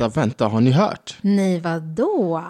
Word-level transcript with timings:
vänta, 0.00 0.20
vänta, 0.20 0.46
har 0.46 0.60
ni 0.60 0.70
hört? 0.70 1.18
Nej, 1.20 1.60
vadå? 1.60 2.42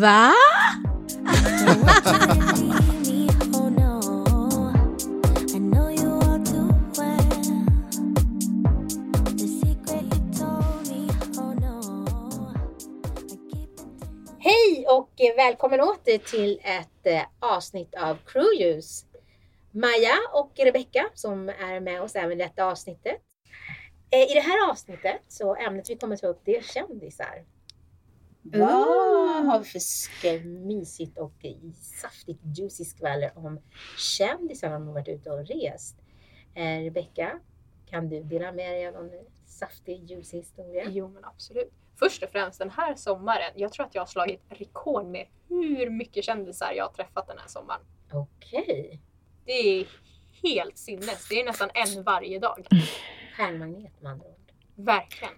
Va? 0.00 0.32
Hej 14.38 14.86
och 14.88 15.10
välkommen 15.36 15.80
åter 15.80 16.18
till 16.18 16.60
ett 16.62 17.06
eh, 17.06 17.22
avsnitt 17.40 17.94
av 17.94 18.16
Crewljus. 18.26 19.04
Maja 19.70 20.16
och 20.32 20.52
Rebecka 20.56 21.06
som 21.14 21.48
är 21.48 21.80
med 21.80 22.02
oss 22.02 22.14
även 22.14 22.40
i 22.40 22.44
detta 22.44 22.64
avsnittet. 22.64 23.20
Eh, 24.14 24.30
I 24.30 24.34
det 24.34 24.40
här 24.40 24.70
avsnittet 24.70 25.20
så 25.28 25.56
ämnet 25.56 25.90
vi 25.90 25.96
kommer 25.96 26.16
ta 26.16 26.26
upp 26.26 26.40
det 26.44 26.56
är 26.56 26.62
kändisar. 26.62 27.44
Vad 28.42 29.46
har 29.46 29.58
vi 29.58 29.80
för 30.20 30.44
mysigt 30.44 31.18
och 31.18 31.32
saftigt 32.02 32.40
juicy 32.58 32.84
skvaller 32.84 33.32
om 33.34 33.60
kändisar 33.98 34.68
som 34.68 34.86
har 34.86 34.94
varit 34.94 35.08
ute 35.08 35.30
och 35.30 35.46
rest? 35.46 35.96
Eh, 36.54 36.84
Rebecka, 36.84 37.40
kan 37.86 38.08
du 38.08 38.22
dela 38.22 38.52
med 38.52 38.72
dig 38.72 38.86
av 38.86 38.94
någon 38.94 39.10
saftig 39.46 40.10
juicy 40.10 40.36
historia? 40.36 40.84
Jo 40.88 41.08
men 41.08 41.24
absolut. 41.24 41.72
Först 41.98 42.22
och 42.22 42.30
främst 42.30 42.58
den 42.58 42.70
här 42.70 42.94
sommaren, 42.94 43.52
jag 43.54 43.72
tror 43.72 43.86
att 43.86 43.94
jag 43.94 44.02
har 44.02 44.06
slagit 44.06 44.42
rekord 44.48 45.06
med 45.06 45.26
hur 45.48 45.90
mycket 45.90 46.24
kändisar 46.24 46.72
jag 46.72 46.84
har 46.84 46.92
träffat 46.92 47.26
den 47.26 47.38
här 47.38 47.48
sommaren. 47.48 47.82
Okej. 48.12 49.00
Det 49.44 49.52
är 49.52 49.86
helt 50.44 50.78
sinnes. 50.78 51.28
Det 51.28 51.40
är 51.40 51.44
nästan 51.44 51.70
en 51.74 52.02
varje 52.02 52.38
dag. 52.38 52.66
Stjärnmagnet 53.36 54.02
med 54.02 54.12
andra 54.12 54.26
ord. 54.26 54.34
Verkligen. 54.76 55.34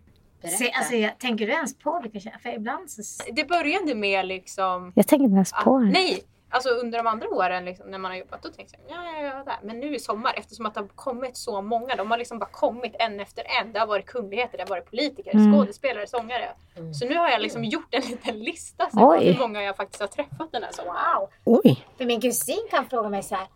Se, 0.59 0.71
alltså, 0.73 0.95
jag, 0.95 1.19
tänker 1.19 1.47
du 1.47 1.53
ens 1.53 1.79
på 1.79 2.01
vilka 2.03 2.21
kändisar? 2.21 2.43
För 2.51 2.57
ibland 2.57 2.91
så... 2.91 3.23
Det 3.33 3.49
började 3.49 3.95
med 3.95 4.27
liksom... 4.27 4.93
Jag 4.97 5.07
tänker 5.07 5.25
inte 5.25 5.35
ens 5.35 5.53
på 5.65 5.79
det. 5.79 5.87
nej! 5.87 6.25
Alltså 6.51 6.69
under 6.69 6.99
de 6.99 7.07
andra 7.07 7.29
åren 7.29 7.65
liksom, 7.65 7.91
när 7.91 7.99
man 7.99 8.11
har 8.11 8.19
jobbat, 8.19 8.43
då 8.43 8.49
tänkte 8.49 8.77
jag 8.89 8.97
ja, 8.99 9.13
ja, 9.13 9.27
ja, 9.27 9.45
där. 9.45 9.57
Men 9.63 9.81
nu 9.81 9.95
i 9.95 9.99
sommar, 9.99 10.35
eftersom 10.37 10.67
att 10.67 10.75
det 10.75 10.81
har 10.81 10.89
kommit 10.89 11.37
så 11.37 11.63
många, 11.63 11.97
de 11.97 12.11
har 12.11 12.19
liksom 12.19 12.39
bara 12.39 12.51
kommit 12.51 12.95
en 12.99 13.21
efter 13.21 13.45
en. 13.61 13.73
Det 13.73 13.79
har 13.79 13.87
varit 13.87 14.07
kungligheter, 14.07 14.59
det 14.59 14.63
har 14.65 14.69
varit 14.69 14.91
politiker, 14.91 15.35
Mm. 15.35 15.53
skådespelare, 15.53 16.07
sångare. 16.07 16.49
Mm. 16.77 16.95
Så 16.95 17.09
nu 17.09 17.15
har 17.17 17.29
jag 17.29 17.41
liksom 17.41 17.65
gjort 17.65 17.95
en 17.95 18.03
liten 18.03 18.39
lista 18.39 18.91
så 18.91 18.97
på 18.99 19.15
hur 19.15 19.39
många 19.39 19.63
jag 19.63 19.77
faktiskt 19.77 20.01
har 20.01 20.09
träffat 20.09 20.53
den 20.53 20.63
här 20.63 20.73
sommaren. 20.73 21.19
Wow! 21.45 21.61
Oj. 21.65 21.87
För 21.99 22.05
min 22.05 22.21
kusin 22.21 22.67
kan 22.71 22.87
fråga 22.89 23.09
mig 23.09 23.23
så 23.23 23.35
här. 23.35 23.47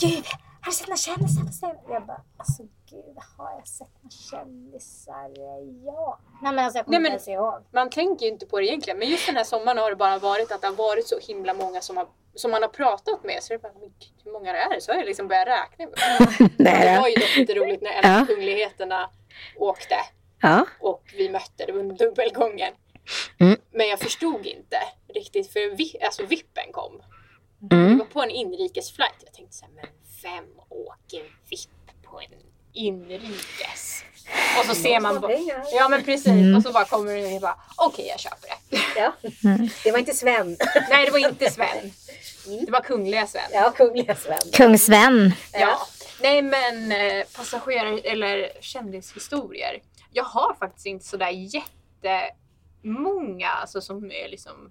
Gud, 0.00 0.24
har 0.62 0.70
du 0.70 0.76
sett 0.76 0.88
några 0.88 0.96
kändisar 0.96 1.42
på 1.44 1.52
scenen? 1.52 1.76
Jag 1.88 2.06
bara, 2.06 2.22
alltså 2.36 2.62
gud, 2.90 3.16
har 3.38 3.50
jag 3.58 3.68
sett 3.68 3.88
några 4.02 4.10
kändisar? 4.30 5.30
Ja. 5.86 6.18
Nej 6.42 6.52
men 6.52 6.64
alltså 6.64 6.78
jag 6.78 6.84
kommer 6.86 6.98
Nej, 6.98 7.10
men- 7.10 7.18
inte 7.18 7.30
ens 7.30 7.40
ihåg. 7.40 7.64
man 7.72 7.90
tänker 7.90 8.26
ju 8.26 8.32
inte 8.32 8.46
på 8.46 8.60
det 8.60 8.66
egentligen 8.66 8.98
men 8.98 9.08
just 9.08 9.26
den 9.26 9.36
här 9.36 9.44
sommaren 9.44 9.78
har 9.78 9.90
det 9.90 9.96
bara 9.96 10.18
varit 10.18 10.52
att 10.52 10.60
det 10.60 10.66
har 10.66 10.74
varit 10.74 11.06
så 11.08 11.18
himla 11.18 11.54
många 11.54 11.80
som, 11.80 11.96
har, 11.96 12.08
som 12.34 12.50
man 12.50 12.62
har 12.62 12.68
pratat 12.68 13.24
med 13.24 13.42
så 13.42 13.48
det 13.48 13.54
är 13.54 13.58
bara, 13.58 13.72
men 13.72 13.82
gud, 13.88 14.12
hur 14.24 14.32
många 14.32 14.52
det 14.52 14.58
är 14.58 14.80
så 14.80 14.92
har 14.92 14.96
jag 14.98 15.06
liksom 15.06 15.28
börjat 15.28 15.48
räkna. 15.48 15.86
det 16.58 16.98
var 17.00 17.08
ju 17.08 17.38
jätteroligt 17.40 17.82
när 17.82 17.90
en 17.90 18.12
av 18.14 18.20
Ja. 18.20 18.26
kungligheterna 18.26 19.10
åkte 19.58 19.94
Ja. 20.42 20.66
och 20.80 21.02
vi 21.16 21.28
mötte, 21.30 21.66
det 21.66 21.72
under 21.72 21.96
dubbelgången. 21.96 22.74
Mm. 23.40 23.56
Men 23.70 23.88
jag 23.88 23.98
förstod 23.98 24.46
inte 24.46 24.76
riktigt 25.14 25.52
för 25.52 25.76
vi, 25.76 25.96
alltså 26.04 26.26
vippen 26.26 26.72
kom. 26.72 27.02
Vi 27.70 27.76
Mm. 27.76 27.98
var 27.98 28.06
på 28.06 28.22
en 28.22 28.30
inrikesflight. 28.30 29.14
Jag 29.24 29.32
tänkte 29.34 29.56
så 29.56 29.64
här, 29.64 29.72
men 29.74 29.84
vem 30.22 30.44
åker 30.68 31.22
vipp 31.50 32.02
på 32.02 32.20
en 32.20 32.28
inrikes? 32.72 34.04
Och 34.58 34.64
så 34.64 34.74
ser 34.74 35.00
man. 35.00 35.24
Ja 35.72 35.88
men 35.88 36.04
precis. 36.04 36.26
Mm. 36.26 36.56
Och 36.56 36.62
så 36.62 36.72
bara 36.72 36.84
kommer 36.84 37.14
det 37.14 37.34
och 37.34 37.40
bara 37.40 37.60
okej 37.76 38.06
jag 38.08 38.20
köper 38.20 38.48
det. 38.48 38.78
Ja. 38.96 39.12
Mm. 39.44 39.68
Det 39.84 39.90
var 39.90 39.98
inte 39.98 40.14
Sven. 40.14 40.56
Nej 40.90 41.04
det 41.06 41.10
var 41.10 41.18
inte 41.18 41.50
Sven. 41.50 41.92
Det 42.66 42.70
var 42.70 42.80
kungliga 42.80 43.26
Sven. 43.26 43.50
Ja, 43.52 43.72
kungliga 43.76 44.14
Sven. 44.16 44.38
Kung 44.52 44.78
Sven. 44.78 45.34
Ja. 45.52 45.86
Nej 46.20 46.42
men 46.42 46.92
eh, 46.92 47.24
passagerare 47.36 47.98
eller 47.98 48.50
kändishistorier. 48.60 49.82
Jag 50.10 50.24
har 50.24 50.54
faktiskt 50.54 50.86
inte 50.86 51.04
sådär 51.04 51.30
jättemånga 52.02 53.48
alltså, 53.48 53.80
som 53.80 54.04
är 54.04 54.28
liksom 54.28 54.70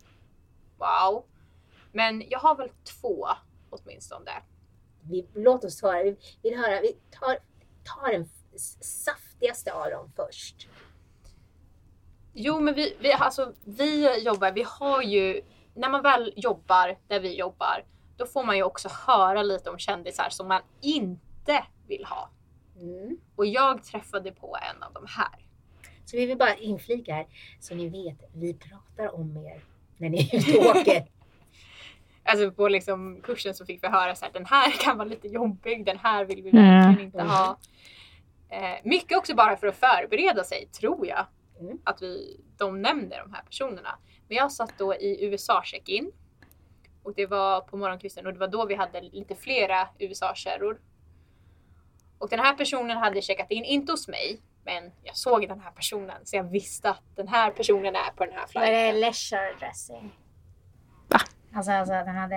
wow. 0.78 1.24
Men 1.92 2.24
jag 2.30 2.40
har 2.40 2.56
väl 2.56 2.70
två 3.02 3.28
åtminstone. 3.70 4.32
Vi, 5.10 5.28
låt 5.34 5.64
oss 5.64 5.82
höra. 5.82 6.04
Vi 6.04 6.18
vill 6.42 6.58
höra. 6.58 6.82
Vi 6.82 6.98
tar, 7.20 7.38
tar 7.84 8.12
den 8.12 8.30
saftigaste 8.82 9.74
av 9.74 9.90
dem 9.90 10.12
först. 10.16 10.68
Jo 12.34 12.60
men 12.60 12.74
vi, 12.74 12.96
vi, 13.00 13.12
alltså, 13.12 13.54
vi 13.64 14.24
jobbar, 14.24 14.52
vi 14.52 14.66
har 14.68 15.02
ju, 15.02 15.42
när 15.74 15.90
man 15.90 16.02
väl 16.02 16.34
jobbar 16.36 16.98
där 17.08 17.20
vi 17.20 17.36
jobbar, 17.36 17.86
då 18.18 18.26
får 18.26 18.44
man 18.44 18.58
ju 18.58 18.64
också 18.64 18.90
höra 19.08 19.44
lite 19.44 19.70
om 19.70 19.78
kändisar 19.78 20.30
som 20.30 20.48
man 20.48 20.62
inte 20.82 21.66
vill 21.88 22.06
ha. 22.06 22.30
Mm. 22.82 23.18
Och 23.36 23.46
jag 23.46 23.84
träffade 23.84 24.32
på 24.32 24.58
en 24.72 24.84
av 24.84 24.94
de 24.94 25.06
här. 25.08 25.46
Så 26.06 26.18
vi 26.18 26.26
vill 26.26 26.38
bara 26.38 26.56
inflika 26.56 27.14
här. 27.14 27.28
Så 27.60 27.76
ni 27.76 27.90
vet, 27.90 28.30
vi 28.34 28.54
pratar 28.54 29.16
om 29.16 29.38
er 29.38 29.64
när 29.98 30.10
ni 30.10 30.30
är 30.32 30.38
ute 30.38 30.58
och 30.58 30.76
åker. 30.76 31.08
Alltså 32.31 32.52
på 32.52 32.68
liksom 32.68 33.22
kursen 33.24 33.53
så 33.56 33.66
fick 33.66 33.84
vi 33.84 33.88
höra 33.88 34.16
så 34.16 34.25
här, 34.25 34.31
den 34.31 34.46
här 34.46 34.72
kan 34.72 34.97
vara 34.97 35.08
lite 35.08 35.28
jobbig, 35.28 35.86
den 35.86 35.97
här 35.97 36.25
vill 36.25 36.44
vi 36.44 36.50
Mm. 36.50 36.64
verkligen 36.66 37.06
inte 37.06 37.18
Mm. 37.19 37.30
ha. 37.31 37.58
Eh, 38.50 38.80
mycket 38.84 39.18
också 39.18 39.36
bara 39.36 39.58
för 39.58 39.68
att 39.68 39.75
förbereda 39.75 40.44
sig, 40.44 40.66
tror 40.68 41.08
jag. 41.08 41.25
Mm. 41.59 41.78
Att 41.84 42.02
vi, 42.02 42.40
de 42.58 42.81
nämner 42.81 43.20
de 43.20 43.34
här 43.34 43.44
personerna. 43.44 43.97
Men 44.28 44.38
jag 44.38 44.52
satt 44.52 44.74
då 44.78 44.96
i 44.96 45.25
USA 45.25 45.62
check-in. 45.64 46.12
Och 47.03 47.14
det 47.16 47.25
var 47.25 47.62
på 47.62 47.78
morgonkvisten 47.78 48.25
och 48.28 48.34
det 48.34 48.40
var 48.40 48.47
då 48.47 48.66
vi 48.66 48.75
hade 48.75 49.02
lite 49.02 49.36
flera 49.36 49.88
USA-kärror. 50.00 50.80
Och 52.18 52.30
den 52.30 52.40
här 52.40 52.53
personen 52.53 52.97
hade 52.97 53.22
checkat 53.22 53.52
in, 53.52 53.64
inte 53.64 53.91
hos 53.94 54.08
mig, 54.08 54.41
men 54.66 54.91
jag 55.03 55.16
såg 55.18 55.47
den 55.47 55.59
här 55.59 55.72
personen 55.72 56.25
så 56.25 56.36
jag 56.36 56.44
visste 56.44 56.90
att 56.90 57.02
den 57.16 57.28
här 57.28 57.52
personen 57.52 57.96
är 57.96 58.12
på 58.16 58.25
den 58.25 58.34
här 58.34 58.46
Var 58.53 58.62
det 58.62 58.68
flighten. 58.68 59.00
leisure 59.00 59.53
dressing? 59.59 60.12
Alltså, 61.54 61.72
alltså 61.72 61.94
den 61.94 62.16
hade, 62.16 62.36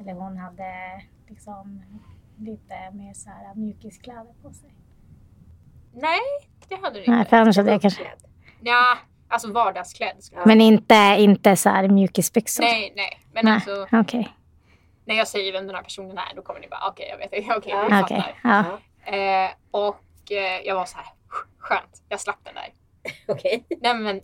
eller 0.00 0.12
hon 0.12 0.36
hade 0.36 1.02
liksom 1.28 1.82
lite 2.38 2.90
mer 2.92 3.14
så 3.14 3.30
här 3.30 3.54
mjukiskläder 3.54 4.34
på 4.42 4.52
sig. 4.52 4.70
Nej, 5.92 6.20
det 6.68 6.74
hade 6.74 7.02
Nej, 7.06 7.18
inte. 7.18 7.30
för 7.30 7.36
annars 7.36 7.56
hade 7.56 7.70
jag 7.70 7.82
kanske... 7.82 8.02
Ja, 8.60 8.98
alltså 9.28 9.52
vardagsklädd. 9.52 10.16
jag 10.32 10.46
Men 10.46 10.60
inte, 10.60 11.16
inte 11.18 11.56
så 11.56 11.68
här 11.68 11.88
mjukisbyxor? 11.88 12.62
Nej, 12.62 12.92
nej. 12.96 13.20
Men 13.32 13.44
Nej. 13.44 13.54
alltså, 13.54 13.86
Okej. 13.92 14.28
när 15.04 15.14
jag 15.14 15.28
säger 15.28 15.52
vem 15.52 15.66
den 15.66 15.76
här 15.76 15.82
personen 15.82 16.18
är, 16.18 16.36
då 16.36 16.42
kommer 16.42 16.60
ni 16.60 16.68
bara, 16.68 16.88
okej, 16.88 17.06
jag 17.10 17.18
vet, 17.18 17.26
okej, 17.32 17.56
okay, 17.56 17.72
Ja, 17.72 17.82
vi 17.82 18.02
Okej. 18.02 18.16
fattar. 18.16 18.78
Ja. 19.04 19.14
Eh, 19.16 19.50
och 19.70 20.32
eh, 20.32 20.60
jag 20.64 20.74
var 20.74 20.84
så 20.84 20.96
här, 20.96 21.06
skönt, 21.58 22.02
jag 22.08 22.20
slapp 22.20 22.44
den 22.44 22.54
där. 22.54 22.72
Okej. 23.34 23.66
Nej 23.80 23.94
men, 23.94 24.20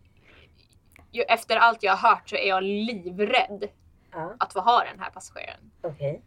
ju, 1.12 1.22
efter 1.22 1.56
allt 1.56 1.82
jag 1.82 1.96
har 1.96 2.10
hört 2.10 2.28
så 2.28 2.36
är 2.36 2.48
jag 2.48 2.62
livrädd 2.62 3.64
Ja, 4.12 4.34
att 4.38 4.52
få 4.52 4.60
ha 4.60 4.84
den 4.84 5.00
här 5.00 5.10
passageraren. 5.10 5.70
okej. 5.82 6.22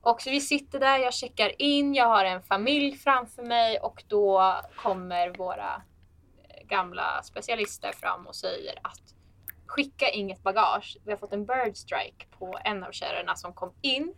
Och 0.00 0.22
så 0.22 0.30
vi 0.30 0.40
sitter 0.40 0.80
där, 0.80 0.98
jag 0.98 1.14
checkar 1.14 1.62
in, 1.62 1.94
jag 1.94 2.06
har 2.06 2.24
en 2.24 2.42
familj 2.42 2.96
framför 2.96 3.42
mig 3.42 3.78
och 3.78 4.04
då 4.08 4.54
kommer 4.76 5.28
våra 5.38 5.82
eh, 6.48 6.66
gamla 6.66 7.22
specialister 7.22 7.92
fram 7.92 8.26
och 8.26 8.34
säger 8.34 8.78
att 8.82 9.14
skicka 9.66 10.10
inget 10.10 10.42
bagage. 10.42 10.96
Vi 11.04 11.10
har 11.10 11.18
fått 11.18 11.32
en 11.32 11.46
bird 11.46 11.76
strike 11.76 12.26
på 12.38 12.58
en 12.64 12.84
av 12.84 12.92
kärrorna 12.92 13.36
som 13.36 13.52
kom 13.52 13.72
in 13.80 14.14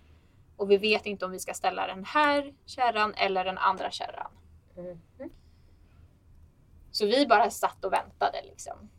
och 0.57 0.71
vi 0.71 0.77
vet 0.77 1.07
inte 1.07 1.25
om 1.25 1.31
vi 1.31 1.39
ska 1.39 1.55
ställa 1.55 1.87
den 1.87 2.05
här 2.05 2.55
kärran 2.67 3.15
eller 3.15 3.45
den 3.45 3.59
andra 3.59 3.91
kärran. 3.91 4.31
Mhm. 4.77 5.31
Så 6.91 7.07
vi 7.07 7.27
bara 7.27 7.51
satt 7.51 7.85
och 7.85 7.93
väntade 7.93 8.43
liksom. 8.43 8.91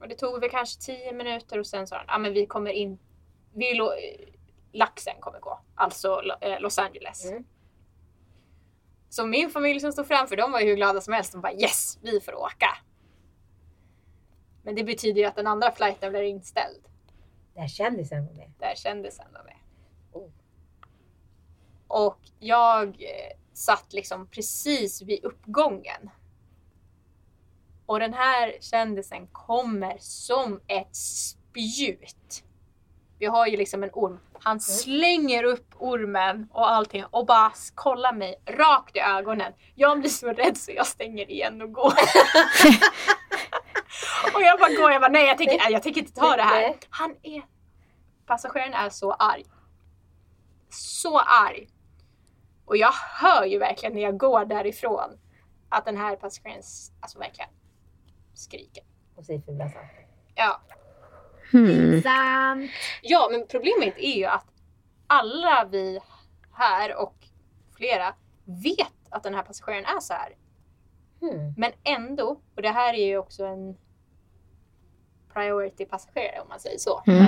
Och 0.00 0.08
det 0.08 0.14
tog 0.14 0.40
väl 0.40 0.50
kanske 0.50 0.80
tio 0.80 1.12
minuter 1.12 1.58
och 1.58 1.66
sen 1.66 1.86
sa 1.86 1.96
han, 1.96 2.06
ah, 2.08 2.18
men 2.18 2.32
vi 2.32 2.46
kommer 2.46 2.70
vi 3.52 3.74
lo, 3.74 3.92
laxen 4.72 5.20
kommer 5.20 5.40
gå, 5.40 5.60
alltså 5.74 6.22
eh, 6.40 6.60
Los 6.60 6.78
Angeles. 6.78 7.30
Mm. 7.30 7.44
Så 9.08 9.26
min 9.26 9.50
familj 9.50 9.80
som 9.80 9.92
stod 9.92 10.06
framför, 10.06 10.36
de 10.36 10.52
var 10.52 10.60
ju 10.60 10.66
hur 10.66 10.76
glada 10.76 11.00
som 11.00 11.14
helst. 11.14 11.32
De 11.32 11.40
bara 11.40 11.52
yes, 11.52 11.98
vi 12.02 12.20
får 12.20 12.34
åka. 12.34 12.78
Men 14.62 14.74
det 14.74 14.84
betyder 14.84 15.20
ju 15.20 15.26
att 15.26 15.36
den 15.36 15.46
andra 15.46 15.72
flighten 15.72 16.12
blir 16.12 16.22
inställd. 16.22 16.88
Där 17.54 17.66
kändisen 17.66 18.26
var 18.26 18.32
med. 18.32 18.52
Där 18.58 18.74
kändisen 18.74 19.26
var 19.32 19.44
med. 19.44 19.56
Oh. 20.12 20.30
Och 21.86 22.18
jag 22.38 22.88
eh, 22.88 23.36
satt 23.52 23.92
liksom 23.92 24.26
precis 24.26 25.02
vid 25.02 25.24
uppgången. 25.24 26.10
Och 27.86 28.00
den 28.00 28.14
här 28.14 28.56
kändisen 28.60 29.26
kommer 29.26 29.96
som 29.98 30.60
ett 30.66 30.96
spjut. 30.96 32.44
Vi 33.20 33.26
har 33.26 33.46
ju 33.46 33.56
liksom 33.56 33.82
en 33.82 33.90
orm. 33.92 34.18
Han 34.32 34.60
slänger 34.60 35.44
upp 35.44 35.74
ormen 35.78 36.48
och 36.52 36.70
allting 36.70 37.04
och 37.04 37.26
bara 37.26 37.52
kollar 37.74 38.12
mig 38.12 38.42
rakt 38.46 38.96
i 38.96 39.00
ögonen. 39.00 39.52
Jag 39.74 40.00
blir 40.00 40.10
så 40.10 40.32
rädd 40.32 40.56
så 40.56 40.72
jag 40.72 40.86
stänger 40.86 41.30
igen 41.30 41.62
och 41.62 41.72
går. 41.72 41.84
och 44.34 44.42
jag 44.42 44.58
bara 44.58 44.72
går, 44.80 44.92
jag 44.92 45.00
bara 45.00 45.10
nej 45.10 45.26
jag 45.26 45.38
tänker, 45.38 45.58
nej, 45.58 45.72
jag 45.72 45.82
tänker 45.82 46.00
inte 46.00 46.20
ta 46.20 46.36
det 46.36 46.42
här. 46.42 46.74
Han 46.90 47.16
är, 47.22 47.42
passageraren 48.26 48.74
är 48.74 48.90
så 48.90 49.12
arg. 49.12 49.44
Så 50.68 51.18
arg. 51.18 51.68
Och 52.64 52.76
jag 52.76 52.92
hör 52.92 53.44
ju 53.44 53.58
verkligen 53.58 53.94
när 53.94 54.02
jag 54.02 54.18
går 54.18 54.44
därifrån 54.44 55.18
att 55.68 55.84
den 55.84 55.96
här 55.96 56.16
passageraren 56.16 56.62
alltså 57.00 57.18
verkligen 57.18 57.50
skriker. 58.34 58.84
Och 59.16 59.24
säger 59.24 59.40
fula 59.40 59.68
saker. 59.68 60.06
Ja. 60.34 60.60
Hmm. 61.52 62.02
Sant. 62.02 62.70
ja, 63.02 63.28
men 63.32 63.46
problemet 63.46 63.94
är 63.98 64.16
ju 64.16 64.24
att 64.24 64.46
alla 65.06 65.64
vi 65.70 66.00
här 66.52 66.96
och 67.02 67.14
flera 67.76 68.14
vet 68.44 68.92
att 69.10 69.22
den 69.22 69.34
här 69.34 69.42
passageraren 69.42 69.84
är 69.96 70.00
så 70.00 70.14
här. 70.14 70.36
Hmm. 71.20 71.54
Men 71.56 71.72
ändå, 71.84 72.40
och 72.56 72.62
det 72.62 72.68
här 72.70 72.94
är 72.94 73.06
ju 73.06 73.18
också 73.18 73.44
en 73.44 73.76
priority 75.32 75.84
passagerare 75.84 76.40
om 76.40 76.48
man 76.48 76.60
säger 76.60 76.78
så. 76.78 77.02
Mm. 77.06 77.22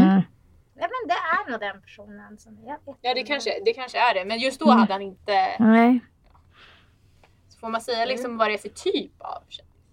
Nej 0.75 0.89
men 0.91 1.09
det 1.09 1.15
är 1.15 1.51
nog 1.51 1.61
den 1.61 1.83
personen 1.83 2.39
som 2.39 2.59
jag 2.65 2.79
vet. 2.87 2.97
Ja, 3.01 3.15
det 3.15 3.23
kanske, 3.23 3.61
det 3.65 3.73
kanske 3.73 3.99
är 3.99 4.15
det. 4.15 4.25
Men 4.25 4.39
just 4.39 4.61
då 4.61 4.67
Mm. 4.67 4.79
hade 4.79 4.93
han 4.93 5.03
inte... 5.03 5.57
Nej. 5.59 6.01
Får 7.61 7.69
man 7.69 7.81
säga 7.81 8.05
liksom 8.05 8.37
vad 8.39 8.49
det 8.49 8.55
är 8.55 8.59
för 8.59 8.69
typ 8.69 9.13
av 9.19 9.43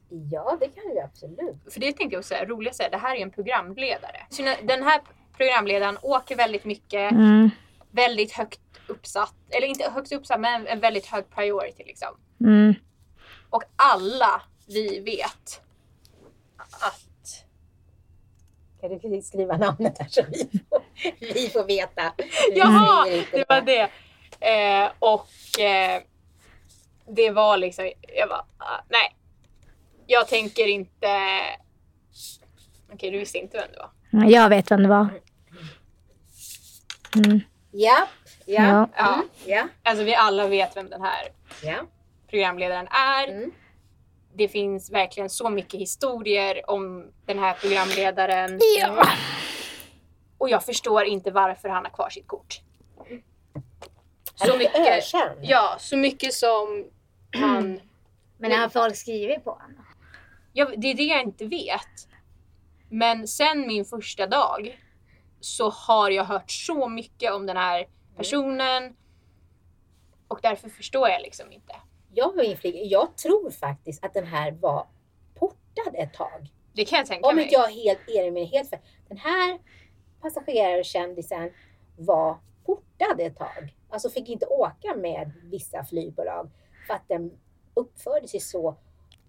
Ja, 0.10 0.58
det 0.60 0.68
kan 0.68 0.84
du 0.94 1.00
absolut. 1.00 1.74
För 1.74 1.80
det 1.80 1.94
tänkte 1.94 2.16
jag 2.16 2.20
också 2.20 2.28
säga, 2.28 2.46
roligt 2.46 2.70
att 2.70 2.76
säga, 2.76 2.90
det 2.90 2.98
här 2.98 3.16
är 3.16 3.22
en 3.22 3.32
programledare. 3.32 4.26
Så 4.30 4.44
Den 4.64 4.84
här 4.84 5.02
programledaren 5.38 5.98
åker 6.02 6.36
väldigt 6.36 6.66
mycket, 6.66 7.12
Mm. 7.12 7.50
väldigt 7.92 8.32
högt 8.32 8.60
uppsatt, 8.88 9.36
eller 9.50 9.68
inte 9.68 9.90
högt 9.90 10.12
uppsatt 10.12 10.40
men 10.40 10.68
en 10.68 10.80
väldigt 10.80 11.06
hög 11.06 11.30
priority 11.30 11.84
liksom. 11.84 12.18
Mm. 12.42 12.74
Och 13.50 13.64
alla 13.76 14.42
vi 14.68 15.00
vet 15.00 15.62
att 16.58 17.46
Kan 18.82 19.12
du 19.12 19.22
skriva 19.22 19.58
namnet 19.58 19.98
här 20.00 20.08
så 20.10 20.22
vi 20.32 20.60
får, 20.70 20.82
vi 21.34 21.50
får 21.50 21.64
veta? 21.64 22.14
Vi 22.54 22.60
Jaha, 22.60 23.06
det 23.32 23.46
var 23.50 23.62
det. 23.62 23.90
Eh, 24.40 24.92
och 25.00 25.60
eh, 25.60 26.02
det 27.08 27.32
var 27.32 27.58
liksom, 27.58 27.92
jag 28.16 28.30
bara, 28.30 28.46
ah, 28.58 28.82
nej. 28.90 29.16
Jag 30.12 30.28
tänker 30.28 30.68
inte... 30.68 31.08
Okej, 32.94 33.12
du 33.12 33.18
visste 33.18 33.38
inte 33.38 33.58
vem 33.58 33.68
det 33.72 33.80
var. 33.80 34.30
Jag 34.30 34.50
vet 34.50 34.72
vem 34.72 34.84
det 34.84 34.90
var. 34.90 35.08
Mm. 37.16 37.40
Ja, 37.72 38.08
ja, 38.46 38.64
Ja. 38.64 38.90
Ja. 38.98 39.14
Mm. 39.14 39.28
ja, 39.46 39.68
Alltså 39.84 40.04
vi 40.04 40.16
alla 40.16 40.48
vet 40.48 40.78
vem 40.78 40.90
den 40.90 41.02
här 41.02 41.28
ja. 41.64 41.76
programledaren 42.30 42.88
är. 42.88 43.28
Mm. 43.28 43.52
Det 44.34 44.48
finns 44.48 44.92
verkligen 44.92 45.30
så 45.30 45.50
mycket 45.50 45.80
historier 45.80 46.70
om 46.70 47.12
den 47.26 47.40
här 47.40 47.54
programledaren. 47.54 48.60
Ja. 48.80 49.08
Och 50.38 50.50
jag 50.50 50.66
förstår 50.66 51.04
inte 51.04 51.32
varför 51.32 51.70
han 51.70 51.86
har 51.86 51.92
kvar 51.92 52.10
sitt 52.10 52.28
kort. 52.28 52.62
Så 54.36 54.58
mycket, 54.58 55.14
ja, 55.42 55.76
så 55.80 55.98
mycket 55.98 56.34
som 56.34 56.86
han... 57.32 57.80
Men 58.38 58.52
har 58.52 58.70
folk 58.70 58.96
skrivit 58.96 59.44
på 59.44 59.52
honom? 59.52 59.86
Ja, 60.60 60.72
det 60.78 60.88
är 60.88 60.96
det 60.96 61.04
jag 61.04 61.22
inte 61.22 61.46
vet. 61.46 62.08
Men 62.90 63.28
sen 63.28 63.68
min 63.68 63.86
första 63.86 64.28
dag 64.28 64.80
så 65.40 65.70
har 65.70 66.10
jag 66.10 66.24
hört 66.24 66.52
så 66.52 66.90
mycket 66.90 67.32
om 67.32 67.46
den 67.46 67.58
här 67.58 67.88
personen. 68.18 68.96
Och 70.28 70.40
därför 70.42 70.70
förstår 70.70 71.10
jag 71.10 71.22
liksom 71.22 71.52
inte. 71.52 71.76
Jag 72.14 72.32
har 72.32 72.44
inflik, 72.44 72.76
jag 72.92 73.18
tror 73.18 73.52
faktiskt 73.52 74.06
att 74.06 74.14
den 74.14 74.26
här 74.26 74.52
var 74.52 74.88
portad 75.36 75.96
ett 75.96 76.14
tag. 76.14 76.54
Det 76.74 76.86
kan 76.86 76.98
jag 76.98 77.08
tänka 77.08 77.28
Om 77.28 77.36
mig. 77.36 77.44
inte 77.44 77.56
jag 77.56 77.70
är 77.70 77.74
helt 77.74 78.34
med 78.34 78.48
helt 78.48 78.70
för 78.70 78.80
Den 79.08 79.18
här 79.18 79.60
passagerarkändisen 80.22 81.54
var 81.98 82.38
portad 82.66 83.20
ett 83.20 83.38
tag. 83.38 83.76
Alltså 83.90 84.10
fick 84.10 84.30
inte 84.30 84.46
åka 84.46 84.96
med 84.96 85.32
vissa 85.44 85.84
flygbolag 85.84 86.50
för 86.88 86.94
att 86.94 87.08
den 87.08 87.32
uppförde 87.74 88.28
sig 88.28 88.40
så 88.40 88.78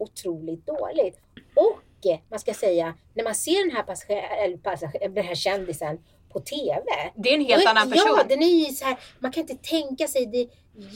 otroligt 0.02 0.66
dåligt. 0.66 1.18
Och 1.56 2.10
eh, 2.10 2.18
man 2.30 2.38
ska 2.38 2.54
säga, 2.54 2.94
när 3.14 3.24
man 3.24 3.34
ser 3.34 3.66
den 3.66 3.76
här, 3.76 4.56
passager, 4.56 5.08
den 5.08 5.24
här 5.24 5.34
kändisen 5.34 5.98
på 6.32 6.40
TV. 6.40 6.82
Det 7.16 7.30
är 7.30 7.34
en 7.34 7.44
helt 7.44 7.66
annan 7.66 7.90
person. 7.90 8.14
Ja, 8.16 8.24
den 8.28 8.42
är 8.42 8.66
ju 8.68 8.74
så 8.74 8.84
här, 8.84 8.98
man 9.18 9.32
kan 9.32 9.40
inte 9.40 9.56
tänka 9.56 10.08
sig, 10.08 10.26
det 10.26 10.38
är 10.40 10.48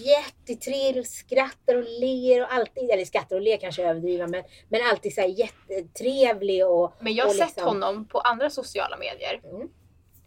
jättetrevligt, 0.06 1.10
skrattar 1.10 1.74
och 1.74 1.84
ler 2.00 2.42
och 2.42 2.52
alltid, 2.52 2.90
eller 2.90 3.04
skrattar 3.04 3.36
och 3.36 3.42
ler 3.42 3.56
kanske 3.56 3.82
jag 3.82 3.90
överdriver, 3.90 4.26
men, 4.26 4.44
men 4.68 4.80
alltid 4.90 5.14
så 5.14 5.20
här 5.20 5.28
jättetrevlig 5.28 6.66
och 6.66 6.92
Men 7.00 7.14
jag 7.14 7.24
har 7.24 7.30
och 7.30 7.36
sett 7.36 7.46
liksom- 7.46 7.64
honom 7.64 8.04
på 8.08 8.18
andra 8.18 8.50
sociala 8.50 8.96
medier. 8.96 9.40
Mm. 9.44 9.68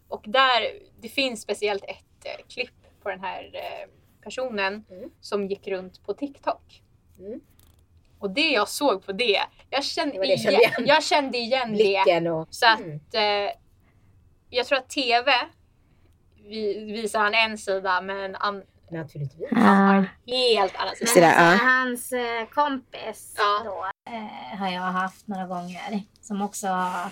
Och 0.07 0.23
där, 0.27 0.79
det 1.01 1.09
finns 1.09 1.41
speciellt 1.41 1.83
ett 1.83 2.25
eh, 2.25 2.45
klipp 2.47 2.73
på 3.03 3.09
den 3.09 3.19
här 3.19 3.51
eh, 3.53 3.89
personen 4.23 4.85
Mm. 4.91 5.09
som 5.21 5.47
gick 5.47 5.67
runt 5.67 6.03
på 6.05 6.13
TikTok. 6.13 6.81
Mm. 7.19 7.39
Och 8.19 8.29
det 8.29 8.49
jag 8.49 8.67
såg 8.67 9.05
på 9.05 9.11
det, 9.11 9.41
jag 9.69 9.83
kände, 9.83 10.13
Det 10.15 10.19
det 10.21 10.27
jag 10.27 10.37
igen, 10.37 10.51
kände 10.51 10.57
igen. 10.77 10.85
jag 10.87 11.03
kände 11.03 11.37
igen 11.37 11.71
det. 11.71 11.75
blicken 12.03 12.27
och... 12.27 12.47
Så 12.51 12.65
att 12.67 12.79
Mm. 12.79 12.99
eh, 13.45 13.51
jag 14.49 14.65
tror 14.65 14.77
att 14.77 14.89
TV 14.89 15.31
vi, 16.49 16.91
visar 16.91 17.19
han 17.19 17.33
en 17.33 17.57
sida 17.57 18.01
men 18.01 18.35
an, 18.35 18.63
Naturligtvis. 18.91 19.47
han 19.51 19.87
har 19.87 19.95
en 19.95 20.07
helt 20.25 20.75
annan 20.75 20.95
sida. 20.95 21.27
Ja. 21.27 21.33
alltså, 21.35 21.65
hans 21.65 22.11
eh, 22.11 22.45
kompis 22.53 23.35
Ja. 23.37 23.61
då 23.65 23.85
eh, 24.11 24.57
har 24.59 24.69
jag 24.71 24.81
haft 24.81 25.27
några 25.27 25.47
gånger 25.47 26.01
som 26.21 26.41
också 26.41 26.67
har 26.67 27.09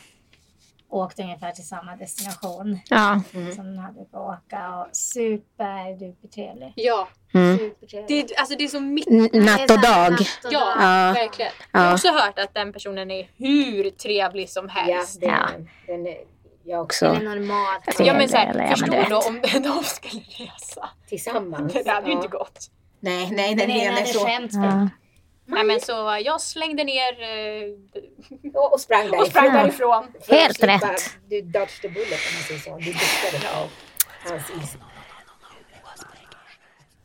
åkt 0.90 1.20
ungefär 1.20 1.52
till 1.52 1.68
samma 1.68 1.96
destination 1.96 2.80
Ja. 2.90 3.22
Mm. 3.34 3.56
som 3.56 3.78
hade 3.78 4.06
på 4.06 4.18
åka 4.18 4.76
och 4.76 4.96
superduper 4.96 6.28
trevlig. 6.28 6.74
Ja, 6.76 7.08
Mm. 7.34 7.58
Supertrevlig. 7.58 8.08
det, 8.28 8.34
är- 8.34 8.40
alltså 8.40 8.56
det 8.58 8.64
är 8.64 8.68
så 8.68 8.80
mitt 8.80 9.08
N- 9.08 9.30
Det 9.32 9.38
är 9.38 9.42
Natt 9.42 9.72
och 9.72 9.82
dag. 9.82 10.12
natt 10.12 10.22
och 10.46 10.54
Ja, 10.54 10.60
dag. 10.60 10.74
Ja. 10.80 11.14
verkligen. 11.14 11.52
Jag 11.72 11.80
har 11.80 11.88
Ja. 11.88 11.94
också 11.94 12.08
hört 12.12 12.40
att 12.40 12.54
den 12.54 12.74
personen 12.74 13.12
är 13.12 13.30
hur 13.38 13.90
trevlig 13.90 14.50
som 14.50 14.66
Ja, 14.66 14.72
helst. 14.82 15.22
den, 15.22 15.30
Ja. 15.30 15.50
den 15.88 16.08
är 16.08 16.18
jag 16.64 16.82
också. 16.82 17.06
Eller 17.06 17.20
normalt. 17.36 17.84
Ja, 18.00 18.06
Ja 18.06 18.14
men 18.14 18.30
så 18.30 18.38
eller- 18.38 18.46
här, 18.46 18.54
ja, 18.54 18.76
men 18.88 19.02
förstå 19.02 19.10
du 19.10 19.16
om 19.28 19.42
de 19.78 19.84
skulle 19.84 20.22
resa. 20.24 20.90
Tillsammans. 21.10 21.74
Det 21.74 21.90
hade 21.90 22.08
ju 22.08 22.12
Ja. 22.14 22.18
inte 22.18 22.28
gått. 22.38 22.72
Nej, 23.00 23.32
nej, 23.32 23.56
Den 23.56 23.68
den 23.70 23.78
ena 23.78 24.00
är 24.00 24.06
så. 24.06 24.26
skämt 24.26 24.52
Ja. 24.54 24.90
Nej 25.46 25.64
men 25.64 25.82
så 25.82 26.22
jag 26.26 26.42
slängde 26.42 26.84
ner 26.84 27.22
eh, 27.24 28.52
Och, 28.54 28.74
och 28.74 28.82
sprang 28.82 29.00
därifrån. 29.02 29.20
och 29.22 29.28
sprang 29.28 29.46
Ja. 29.46 29.54
därifrån. 29.54 30.04
Att 30.20 30.28
Helt 30.30 30.58
slippa- 30.58 30.92
rätt. 30.94 31.18
Du 31.30 31.42
dodged 31.42 31.70
the 31.82 31.90
bullet 31.90 32.20
om 32.30 32.34
man 32.36 32.44
säger 32.48 32.60
så. 32.60 32.78
Du 32.78 32.86
duckade 32.86 33.70
för 34.24 34.30
hans 34.30 34.50
is. 34.64 34.78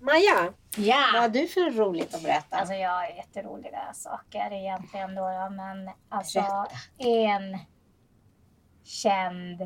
Maja, 0.01 0.53
Ja. 0.77 1.11
vad 1.13 1.23
har 1.23 1.29
du 1.29 1.49
för 1.49 1.71
roligt 1.71 2.15
att 2.15 2.23
berätta? 2.23 2.57
Alltså 2.57 2.75
jag 2.75 2.91
har 2.91 3.05
jätteroliga 3.07 3.93
saker 3.95 4.53
egentligen 4.53 5.15
då, 5.15 5.21
då 5.23 5.51
men 5.51 5.91
alltså 6.09 6.41
Berätta. 6.41 6.67
en 6.99 7.59
känd 8.85 9.61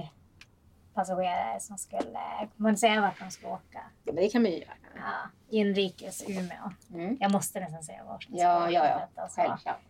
passagerare 0.94 1.60
som 1.60 1.78
skulle, 1.78 2.76
säga 2.76 3.00
vart 3.00 3.18
de 3.18 3.30
ska 3.30 3.48
åka. 3.48 3.82
Ja, 4.04 4.12
men 4.12 4.16
det 4.16 4.28
kan 4.28 4.42
man 4.42 4.50
ju 4.50 4.58
göra. 4.58 4.74
Ja, 4.96 5.30
inrikes 5.48 6.24
Umeå. 6.28 6.72
Mm. 6.94 7.16
Jag 7.20 7.32
måste 7.32 7.60
nästan 7.60 7.82
säga 7.82 8.04
vart 8.04 8.26
de 8.28 8.36
ska 8.36 8.42
Ja, 8.42 8.62
åka 8.62 8.70
ja, 8.70 8.86
ja. 8.86 9.22
alltså. 9.22 9.40
Självklart. 9.40 9.80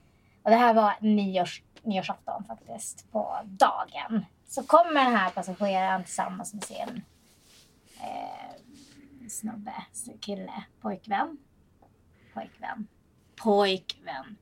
Och 0.42 0.50
det 0.50 0.56
här 0.56 0.75
var 0.75 0.94
nyårs, 1.00 1.62
nyårsafton 1.82 2.44
faktiskt, 2.44 3.12
på 3.12 3.40
dagen. 3.44 4.26
Så 4.46 4.62
kommer 4.62 5.04
den 5.04 5.16
här 5.16 5.30
passageraren 5.30 6.04
tillsammans 6.04 6.54
med 6.54 6.64
sin 6.64 7.02
eh, 8.00 9.28
snubbe, 9.28 9.75
kille, 10.20 10.64
pojkvän. 10.80 11.38
Pojkvän. 12.34 12.87
Pojkvän. 13.37 14.37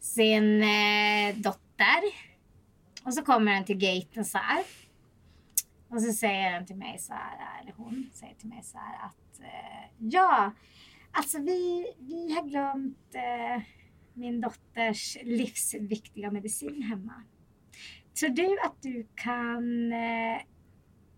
Sin 0.00 0.62
eh, 0.62 1.36
dotter. 1.36 2.00
Och 3.04 3.14
så 3.14 3.22
kommer 3.22 3.52
den 3.52 3.64
till 3.64 3.78
gaten 3.78 4.24
så 4.24 4.38
här. 4.38 4.64
Och 5.90 6.02
så 6.02 6.12
säger 6.12 6.52
den 6.52 6.66
till 6.66 6.76
mig 6.76 6.98
så 6.98 7.12
här, 7.12 7.60
eller 7.60 7.72
hon 7.72 8.10
säger 8.12 8.34
till 8.34 8.48
mig 8.48 8.62
så 8.62 8.78
här 8.78 9.06
att 9.06 9.40
eh, 9.40 9.90
ja, 9.98 10.52
alltså 11.10 11.38
vi, 11.38 11.86
vi 11.98 12.34
har 12.34 12.48
glömt 12.48 13.14
eh, 13.14 13.62
min 14.14 14.40
dotters 14.40 15.16
livsviktiga 15.22 16.30
medicin 16.30 16.82
hemma. 16.82 17.22
Tror 18.20 18.30
du 18.30 18.58
att 18.64 18.82
du 18.82 19.06
kan 19.14 19.92
eh, 19.92 20.42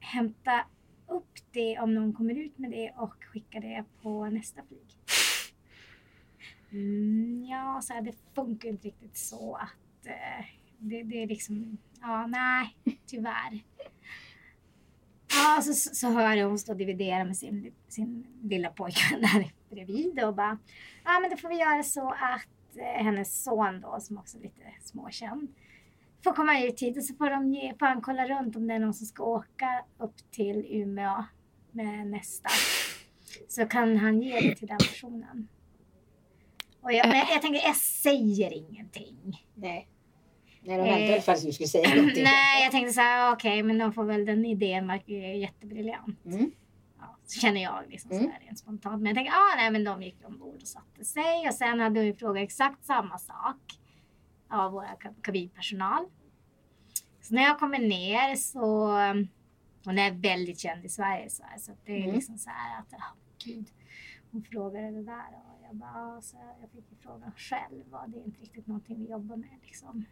hämta 0.00 0.64
upp 1.08 1.38
det 1.52 1.78
om 1.78 1.94
någon 1.94 2.12
kommer 2.12 2.34
ut 2.34 2.58
med 2.58 2.70
det 2.70 2.92
och 2.96 3.24
skicka 3.24 3.60
det 3.60 3.84
på 4.02 4.26
nästa 4.26 4.62
flyg? 4.62 4.98
Mm, 6.70 7.44
ja, 7.44 7.80
så 7.82 7.92
här, 7.92 8.02
det 8.02 8.14
funkar 8.34 8.68
inte 8.68 8.88
riktigt 8.88 9.16
så 9.16 9.54
att 9.54 10.06
eh, 10.06 10.46
det, 10.78 11.02
det 11.02 11.22
är 11.22 11.26
liksom, 11.26 11.78
ja, 12.00 12.26
nej, 12.26 12.76
tyvärr. 13.06 13.62
Ja, 15.34 15.62
så, 15.62 15.74
så 15.74 16.08
hör 16.08 16.34
jag 16.36 16.48
hon 16.48 16.58
stå 16.58 16.72
och 16.72 16.78
dividera 16.78 17.24
med 17.24 17.36
sin, 17.36 17.74
sin 17.88 18.26
lilla 18.42 18.68
pojkvän 18.68 19.20
där 19.32 19.52
bredvid 19.70 20.24
och 20.24 20.34
bara, 20.34 20.58
ja 21.04 21.20
men 21.20 21.30
då 21.30 21.36
får 21.36 21.48
vi 21.48 21.58
göra 21.58 21.82
så 21.82 22.08
att 22.08 22.76
eh, 22.76 23.04
hennes 23.04 23.44
son 23.44 23.80
då, 23.80 23.98
som 24.00 24.18
också 24.18 24.38
är 24.38 24.42
lite 24.42 24.62
småkänd, 24.80 25.54
får 26.24 26.32
komma 26.32 26.62
ut 26.62 26.82
hit 26.82 26.96
och 26.96 27.04
så 27.04 27.14
får, 27.14 27.30
de 27.30 27.48
ge, 27.48 27.74
får 27.78 27.86
han 27.86 28.00
kolla 28.00 28.26
runt 28.26 28.56
om 28.56 28.66
det 28.66 28.74
är 28.74 28.78
någon 28.78 28.94
som 28.94 29.06
ska 29.06 29.24
åka 29.24 29.84
upp 29.98 30.30
till 30.30 30.66
Umeå 30.70 31.24
med 31.70 32.06
nästa. 32.06 32.48
Så 33.48 33.66
kan 33.66 33.96
han 33.96 34.22
ge 34.22 34.40
det 34.40 34.56
till 34.56 34.68
den 34.68 34.78
personen. 34.78 35.48
Och 36.80 36.92
jag, 36.92 37.08
men 37.08 37.16
jag 37.16 37.42
tänker, 37.42 37.60
jag 37.60 37.76
säger 37.76 38.52
ingenting. 38.52 39.46
Nej. 39.54 39.88
Nej, 40.64 40.76
de 40.78 40.82
väntade 40.84 41.20
för 41.20 41.32
att 41.32 41.42
du 41.42 41.52
skulle 41.52 41.66
säga 41.68 41.94
någonting. 41.94 42.24
Nej, 42.24 42.62
jag 42.62 42.70
tänkte 42.72 42.92
så 42.92 43.00
här, 43.00 43.32
okej, 43.32 43.62
men 43.62 43.78
de 43.78 43.92
får 43.92 44.04
väl 44.04 44.24
den 44.24 44.44
idén 44.44 44.86
verkar 44.86 45.12
ju 45.12 45.36
jättebriljant. 45.36 46.24
Mm. 46.26 46.50
Ja, 47.00 47.16
så 47.26 47.40
känner 47.40 47.62
jag 47.62 47.82
liksom 47.88 48.10
Mm. 48.10 48.22
sådär 48.22 48.38
rent 48.46 48.58
spontant. 48.58 48.96
Men 49.02 49.06
jag 49.06 49.16
tänkte, 49.16 49.34
ah, 49.36 49.56
nej 49.56 49.70
men 49.70 49.84
de 49.84 50.02
gick 50.02 50.16
ombord 50.24 50.62
och 50.62 50.68
satte 50.68 51.04
sig. 51.04 51.48
Och 51.48 51.54
sen 51.54 51.80
hade 51.80 52.00
vi 52.00 52.14
frågat 52.14 52.42
exakt 52.42 52.84
samma 52.84 53.18
sak 53.18 53.56
av 54.50 54.72
kab- 54.98 55.22
kabinpersonal. 55.22 56.04
Så 57.20 57.34
när 57.34 57.42
jag 57.42 57.58
kommer 57.58 57.78
ner 57.78 58.36
så, 58.36 58.86
hon 59.84 59.98
är 59.98 60.10
väldigt 60.10 60.58
känd 60.60 60.84
i 60.84 60.88
Sverige 60.88 61.30
så, 61.30 61.42
här, 61.42 61.58
så 61.58 61.72
det 61.84 61.92
är 61.92 62.02
Mm. 62.02 62.14
liksom 62.14 62.38
så 62.38 62.50
här 62.50 62.78
att, 62.80 62.92
oh, 62.92 63.14
gud, 63.44 63.66
hon 64.30 64.42
frågade 64.44 64.90
det 64.90 65.02
där 65.02 65.24
jag 65.72 65.78
bara, 65.78 65.90
ah, 66.16 66.20
så 66.20 66.36
jag 66.60 66.70
fick 66.70 66.90
ju 66.90 66.96
frågan 67.02 67.32
själv 67.36 67.82
och 67.94 68.10
det 68.10 68.18
är 68.18 68.24
inte 68.24 68.40
riktigt 68.40 68.66
någonting 68.66 68.98
vi 69.04 69.10
jobbar 69.10 69.36
med 69.36 69.48
liksom. 69.62 70.04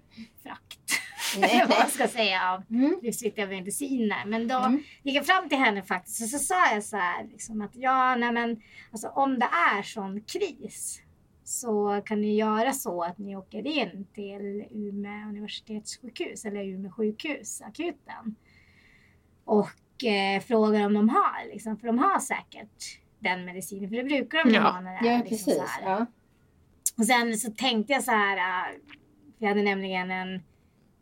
Frakt. 0.42 0.78
Eller 1.36 1.68
vad 1.68 1.78
man 1.78 1.88
ska 1.90 2.08
säga 2.08 2.50
av 2.52 2.62
Mm. 2.70 2.98
livsviktiga 3.02 3.46
mediciner. 3.46 4.24
Men 4.26 4.48
då 4.48 4.56
Mm. 4.58 4.82
gick 5.02 5.16
jag 5.16 5.26
fram 5.26 5.48
till 5.48 5.58
henne 5.58 5.82
faktiskt 5.82 6.22
och 6.22 6.28
så 6.28 6.38
sa 6.38 6.72
jag 6.74 6.84
så 6.84 6.96
här 6.96 7.24
liksom 7.24 7.60
att 7.60 7.76
ja, 7.76 8.16
nej 8.16 8.32
men 8.32 8.62
alltså 8.92 9.08
om 9.08 9.38
det 9.38 9.48
är 9.76 9.82
sån 9.82 10.20
kris 10.20 11.02
så 11.44 12.02
kan 12.06 12.20
ni 12.20 12.36
göra 12.36 12.72
så 12.72 13.02
att 13.02 13.18
ni 13.18 13.36
åker 13.36 13.66
in 13.66 14.06
till 14.14 14.64
Umeå 14.70 15.28
universitetssjukhus 15.28 16.44
eller 16.44 16.64
Umeå 16.64 16.90
sjukhus, 16.92 17.62
akuten. 17.62 18.34
Och 19.44 20.04
eh, 20.04 20.40
frågar 20.42 20.86
om 20.86 20.94
de 20.94 21.08
har, 21.08 21.52
liksom, 21.52 21.76
för 21.78 21.86
de 21.86 21.98
har 21.98 22.18
säkert 22.20 22.99
den 23.20 23.44
medicinen, 23.44 23.88
för 23.90 23.96
det 23.96 24.04
brukar 24.04 24.44
de 24.44 24.50
ju 24.50 24.54
Ja. 24.56 24.80
när 24.80 25.02
det 25.02 25.08
är 25.08 25.12
Ja, 25.12 25.18
liksom 25.24 25.30
precis. 25.30 25.54
så 25.54 25.62
här. 25.62 25.82
Ja. 25.90 26.06
Och 26.98 27.06
sen 27.06 27.38
så 27.38 27.50
tänkte 27.52 27.92
jag 27.92 28.04
så 28.04 28.10
här, 28.10 28.36
äh, 28.36 28.74
för 29.38 29.44
jag 29.44 29.48
hade 29.48 29.62
nämligen 29.62 30.10
en, 30.10 30.42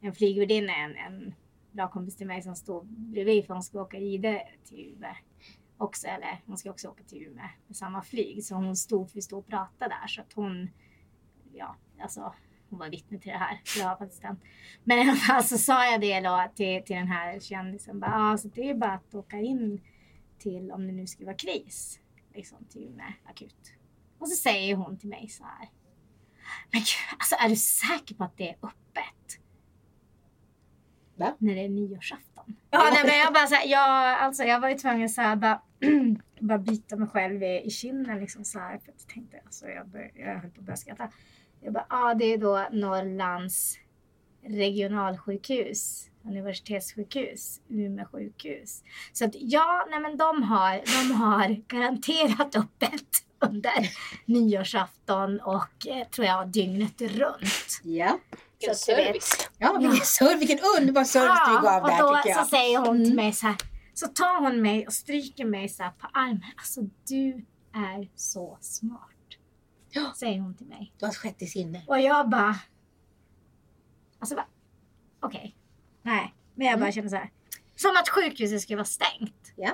en 0.00 0.14
flygvärdinna, 0.14 0.76
en, 0.76 0.96
en 0.96 1.34
bra 1.72 1.88
kompis 1.88 2.16
till 2.16 2.26
mig 2.26 2.42
som 2.42 2.54
stod 2.56 2.86
bredvid 2.86 3.46
för 3.46 3.54
hon 3.54 3.62
ska 3.62 3.82
åka 3.82 3.98
vidare 3.98 4.42
till 4.64 4.92
Umeå 4.96 5.14
också, 5.78 6.06
eller 6.06 6.42
hon 6.46 6.56
ska 6.56 6.70
också 6.70 6.88
åka 6.88 7.04
till 7.04 7.18
Umeå 7.22 7.44
med 7.66 7.76
samma 7.76 8.02
flyg. 8.02 8.44
Så 8.44 8.54
hon 8.54 8.76
stod, 8.76 9.10
vi 9.14 9.22
stod 9.22 9.38
och 9.38 9.46
pratade 9.46 9.94
där 10.02 10.06
så 10.06 10.20
att 10.20 10.32
hon, 10.32 10.70
ja, 11.54 11.76
alltså 12.00 12.34
hon 12.70 12.78
var 12.78 12.88
vittne 12.90 13.18
till 13.18 13.30
det 13.32 13.38
här. 13.38 13.60
Det 13.76 13.82
har 13.82 13.96
faktiskt. 13.96 14.22
Men 14.84 14.98
i 14.98 15.00
alla 15.00 15.14
fall 15.16 15.44
så 15.44 15.58
sa 15.58 15.90
jag 15.90 16.00
det 16.00 16.20
då 16.20 16.44
till, 16.54 16.82
till 16.84 16.96
den 16.96 17.06
här 17.08 17.40
kändisen. 17.40 18.00
Bara, 18.00 18.32
ah, 18.32 18.36
så 18.38 18.48
det 18.48 18.70
är 18.70 18.74
bara 18.74 18.92
att 18.92 19.14
åka 19.14 19.36
in 19.36 19.80
till, 20.38 20.70
om 20.72 20.86
det 20.86 20.92
nu 20.92 21.06
skulle 21.06 21.26
vara 21.26 21.36
kris, 21.36 22.00
liksom 22.38 22.64
till 22.64 22.82
Umeå 22.82 23.12
akut. 23.24 23.72
Och 24.18 24.28
så 24.28 24.36
säger 24.36 24.76
hon 24.76 24.98
till 24.98 25.08
mig 25.08 25.28
så 25.28 25.44
här. 25.44 25.68
Men 26.72 26.80
gud, 26.80 27.18
alltså 27.18 27.34
är 27.34 27.48
du 27.48 27.56
säker 27.56 28.14
på 28.14 28.24
att 28.24 28.36
det 28.36 28.48
är 28.48 28.56
öppet? 28.62 29.40
Va? 31.16 31.36
När 31.38 31.54
det 31.54 31.64
är 31.64 31.68
nyårsafton. 31.68 32.56
Ja, 32.70 32.90
nej, 32.92 33.04
men 33.04 33.18
jag 33.18 33.32
bara 33.32 33.46
så 33.46 33.54
här, 33.54 33.66
ja, 33.66 34.16
alltså 34.16 34.42
jag 34.42 34.60
var 34.60 34.68
ju 34.68 34.74
tvungen 34.74 35.08
så 35.08 35.20
här 35.20 35.36
bara, 35.36 35.62
bara 36.40 36.58
bita 36.58 36.96
mig 36.96 37.08
själv 37.08 37.42
i, 37.42 37.62
i 37.64 37.70
kinden 37.70 38.20
liksom 38.20 38.44
så 38.44 38.58
här. 38.58 38.78
För 38.78 38.92
att 38.92 39.00
jag 39.06 39.14
tänkte, 39.14 39.40
alltså 39.44 39.68
jag, 39.68 39.88
bör, 39.88 40.10
jag 40.14 40.38
höll 40.38 40.50
på 40.50 40.60
att 40.60 40.66
börja 40.66 40.76
skratta. 40.76 41.08
Jag 41.60 41.72
bara, 41.72 41.86
ja 41.88 42.10
ah, 42.10 42.14
det 42.14 42.24
är 42.24 42.38
då 42.38 42.68
Norrlands 42.72 43.78
regionalsjukhus, 44.42 46.10
universitetssjukhus, 46.28 47.60
Umeå 47.68 48.06
sjukhus. 48.12 48.82
Så 49.12 49.24
att 49.24 49.30
ja, 49.34 49.86
nej 49.90 50.00
men 50.00 50.16
de 50.16 50.42
har, 50.42 50.72
de 51.08 51.14
har 51.14 51.48
garanterat 51.68 52.56
öppet 52.56 53.24
under 53.40 53.90
nyårsafton 54.24 55.40
och 55.40 55.86
eh, 55.86 56.08
tror 56.08 56.26
jag 56.26 56.48
dygnet 56.48 57.00
runt. 57.02 57.80
ja. 57.82 58.18
Vilken 58.60 58.74
Så 58.74 58.84
service. 58.84 59.50
Ja, 59.58 59.72
vilken, 59.78 59.96
serv, 60.06 60.38
vilken 60.38 60.58
underbar 60.78 61.04
service 61.04 61.40
du 61.48 61.52
gav 61.66 61.82
och 61.82 61.88
där 61.88 61.98
då 61.98 62.16
tycker 62.16 62.28
jag. 62.30 62.44
så 62.44 62.50
säger 62.50 62.78
hon 62.78 62.96
till 62.96 63.04
Mm. 63.12 63.16
mig 63.16 63.32
så 63.32 63.46
här, 63.46 63.56
så 63.94 64.06
tar 64.08 64.40
hon 64.40 64.62
mig 64.62 64.86
och 64.86 64.92
stryker 64.92 65.44
mig 65.44 65.68
så 65.68 65.82
här 65.82 65.90
på 65.90 66.06
armen. 66.12 66.42
Alltså 66.56 66.80
du 67.08 67.44
är 67.72 68.08
så 68.16 68.58
smart. 68.60 69.00
Ja. 69.90 70.12
Säger 70.16 70.40
hon 70.40 70.54
till 70.54 70.66
mig. 70.66 70.92
Du 70.98 71.04
har 71.04 71.10
ett 71.10 71.16
sjätte 71.18 71.46
sinne. 71.46 71.82
Och 71.86 72.00
jag 72.00 72.28
bara... 72.28 72.56
Alltså 74.18 74.34
bara... 74.34 74.46
Okej. 75.20 75.56
Nej. 76.02 76.34
Men 76.54 76.66
jag 76.66 76.78
bara 76.78 76.82
Mm. 76.84 76.92
känner 76.92 77.08
så 77.08 77.16
här. 77.16 77.30
Som 77.76 77.90
att 77.96 78.08
sjukhuset 78.08 78.60
ska 78.60 78.74
vara 78.76 78.84
stängt. 78.84 79.52
Ja. 79.56 79.70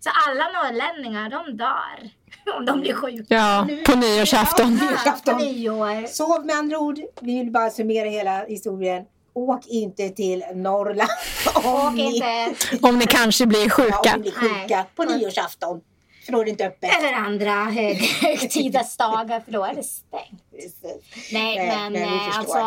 Så 0.00 0.10
alla 0.28 0.44
norrlänningar, 0.44 1.30
de 1.30 1.56
dör. 1.56 2.10
Om 2.58 2.64
de 2.66 2.80
blir 2.80 2.94
sjuka. 2.94 3.34
Ja, 3.34 3.64
Nu- 3.68 3.82
på 3.82 3.94
nyårsafton. 3.96 4.78
Ja. 4.80 4.84
nyårsafton. 4.90 5.34
På 5.38 5.44
nyår. 5.44 6.06
Så 6.06 6.40
med 6.44 6.56
andra 6.56 6.78
ord, 6.78 6.98
vi 7.20 7.38
vill 7.38 7.50
bara 7.52 7.70
summera 7.70 8.08
hela 8.08 8.44
historien. 8.44 9.04
Åk 9.36 9.66
inte 9.66 10.08
till 10.08 10.44
Norrland 10.54 11.08
om, 11.64 11.74
Och 11.86 11.92
ni, 11.92 12.14
inte... 12.16 12.54
Om 12.86 12.98
ni 12.98 13.06
kanske 13.06 13.46
blir 13.46 13.58
ja, 13.58 13.64
om 13.64 13.70
sjuka. 13.70 14.16
ni 14.16 14.22
blir 14.22 14.32
sjuka 14.32 14.84
på 14.96 15.04
nyårsafton. 15.04 15.80
För 16.24 16.32
då 16.32 16.40
är 16.40 16.44
det 16.44 16.50
inte 16.50 16.66
öppet. 16.66 16.90
Eller 16.98 17.12
andra 17.12 17.50
hög, 17.50 17.96
högtidsdagar 18.22 19.40
för 19.40 19.52
då 19.52 19.64
är 19.64 19.74
det 19.74 19.82
stängt. 19.82 20.50
Precis. 20.50 20.82
Nej, 21.32 21.56
Nej, 21.56 21.66
men 21.68 21.92
vi 21.92 22.02
eh, 22.02 22.38
alltså... 22.38 22.58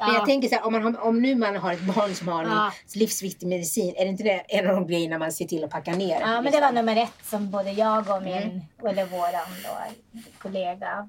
Men 0.00 0.08
jag 0.08 0.20
Ja, 0.20 0.26
tänker 0.26 0.48
så 0.48 0.54
här, 0.54 0.66
om, 0.66 0.72
man 0.72 0.82
har, 0.94 1.00
om 1.04 1.22
nu 1.22 1.34
man 1.34 1.56
har 1.56 1.72
ett 1.72 1.80
barn 1.94 2.14
som 2.14 2.28
har 2.28 2.42
Ja. 2.44 2.72
livsviktig 2.94 3.46
medicin, 3.48 3.94
är 3.96 4.04
det 4.04 4.10
inte 4.10 4.22
det 4.22 4.38
en 4.48 4.68
av 4.68 4.74
de 4.74 4.86
grejerna 4.86 5.18
man 5.18 5.32
ser 5.32 5.44
till 5.44 5.64
att 5.64 5.70
packa 5.70 5.92
ner? 5.92 6.20
ja, 6.20 6.42
men 6.42 6.52
det 6.52 6.60
var 6.60 6.72
nummer 6.72 6.96
ett 6.96 7.12
som 7.24 7.50
både 7.50 7.70
jag 7.72 8.10
och 8.10 8.16
Mm. 8.16 8.48
min, 8.48 8.64
eller 8.88 9.06
våran 9.06 9.48
då, 9.64 10.20
kollega, 10.38 11.08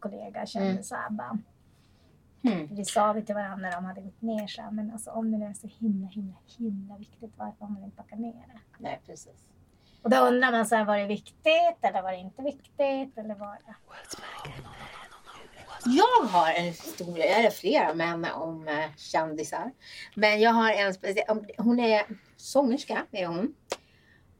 kollega 0.00 0.46
kände 0.46 0.70
Mm. 0.70 0.82
så 0.82 0.94
här 0.94 1.10
bara. 1.10 1.38
Hmm. 2.42 2.68
Vi 2.76 2.84
sa 2.84 3.12
vi 3.12 3.22
till 3.22 3.34
varandra 3.34 3.68
när 3.68 3.72
de 3.76 3.84
hade 3.84 4.00
gått 4.00 4.22
ner 4.22 4.46
så 4.46 4.62
här, 4.62 4.70
men 4.70 4.92
alltså 4.92 5.10
om 5.10 5.30
det 5.32 5.38
nu 5.38 5.46
är 5.46 5.52
så 5.54 5.68
himla, 5.78 6.08
himla, 6.08 6.34
himla 6.58 6.96
viktigt, 6.96 7.32
varför 7.36 7.64
har 7.64 7.68
man 7.72 7.84
inte 7.84 7.96
packat 7.96 8.18
ner 8.18 8.32
det? 8.32 8.58
Nej, 8.78 9.00
precis. 9.06 9.32
Och 10.04 10.10
då 10.10 10.16
undrar 10.16 10.52
man 10.52 10.66
så 10.66 10.76
här, 10.76 10.84
var 10.84 10.98
det 10.98 11.06
viktigt 11.06 11.78
eller 11.82 12.02
var 12.02 12.12
det 12.12 12.18
inte 12.18 12.42
viktigt 12.42 13.18
eller 13.18 13.34
var 13.34 13.58
det? 13.66 13.74
Jag 15.86 16.28
har 16.28 16.52
en 16.52 16.64
historia, 16.64 17.26
jag 17.26 17.42
har 17.42 17.50
flera 17.50 17.94
men 17.94 18.24
om 18.24 18.68
eh, 18.68 18.96
kändisar. 18.96 19.72
Men 20.14 20.40
jag 20.40 20.50
har 20.50 20.70
en 20.70 20.94
speciell, 20.94 21.46
hon 21.58 21.80
är 21.80 22.02
sångerska, 22.36 23.06
är 23.10 23.26
hon. 23.26 23.54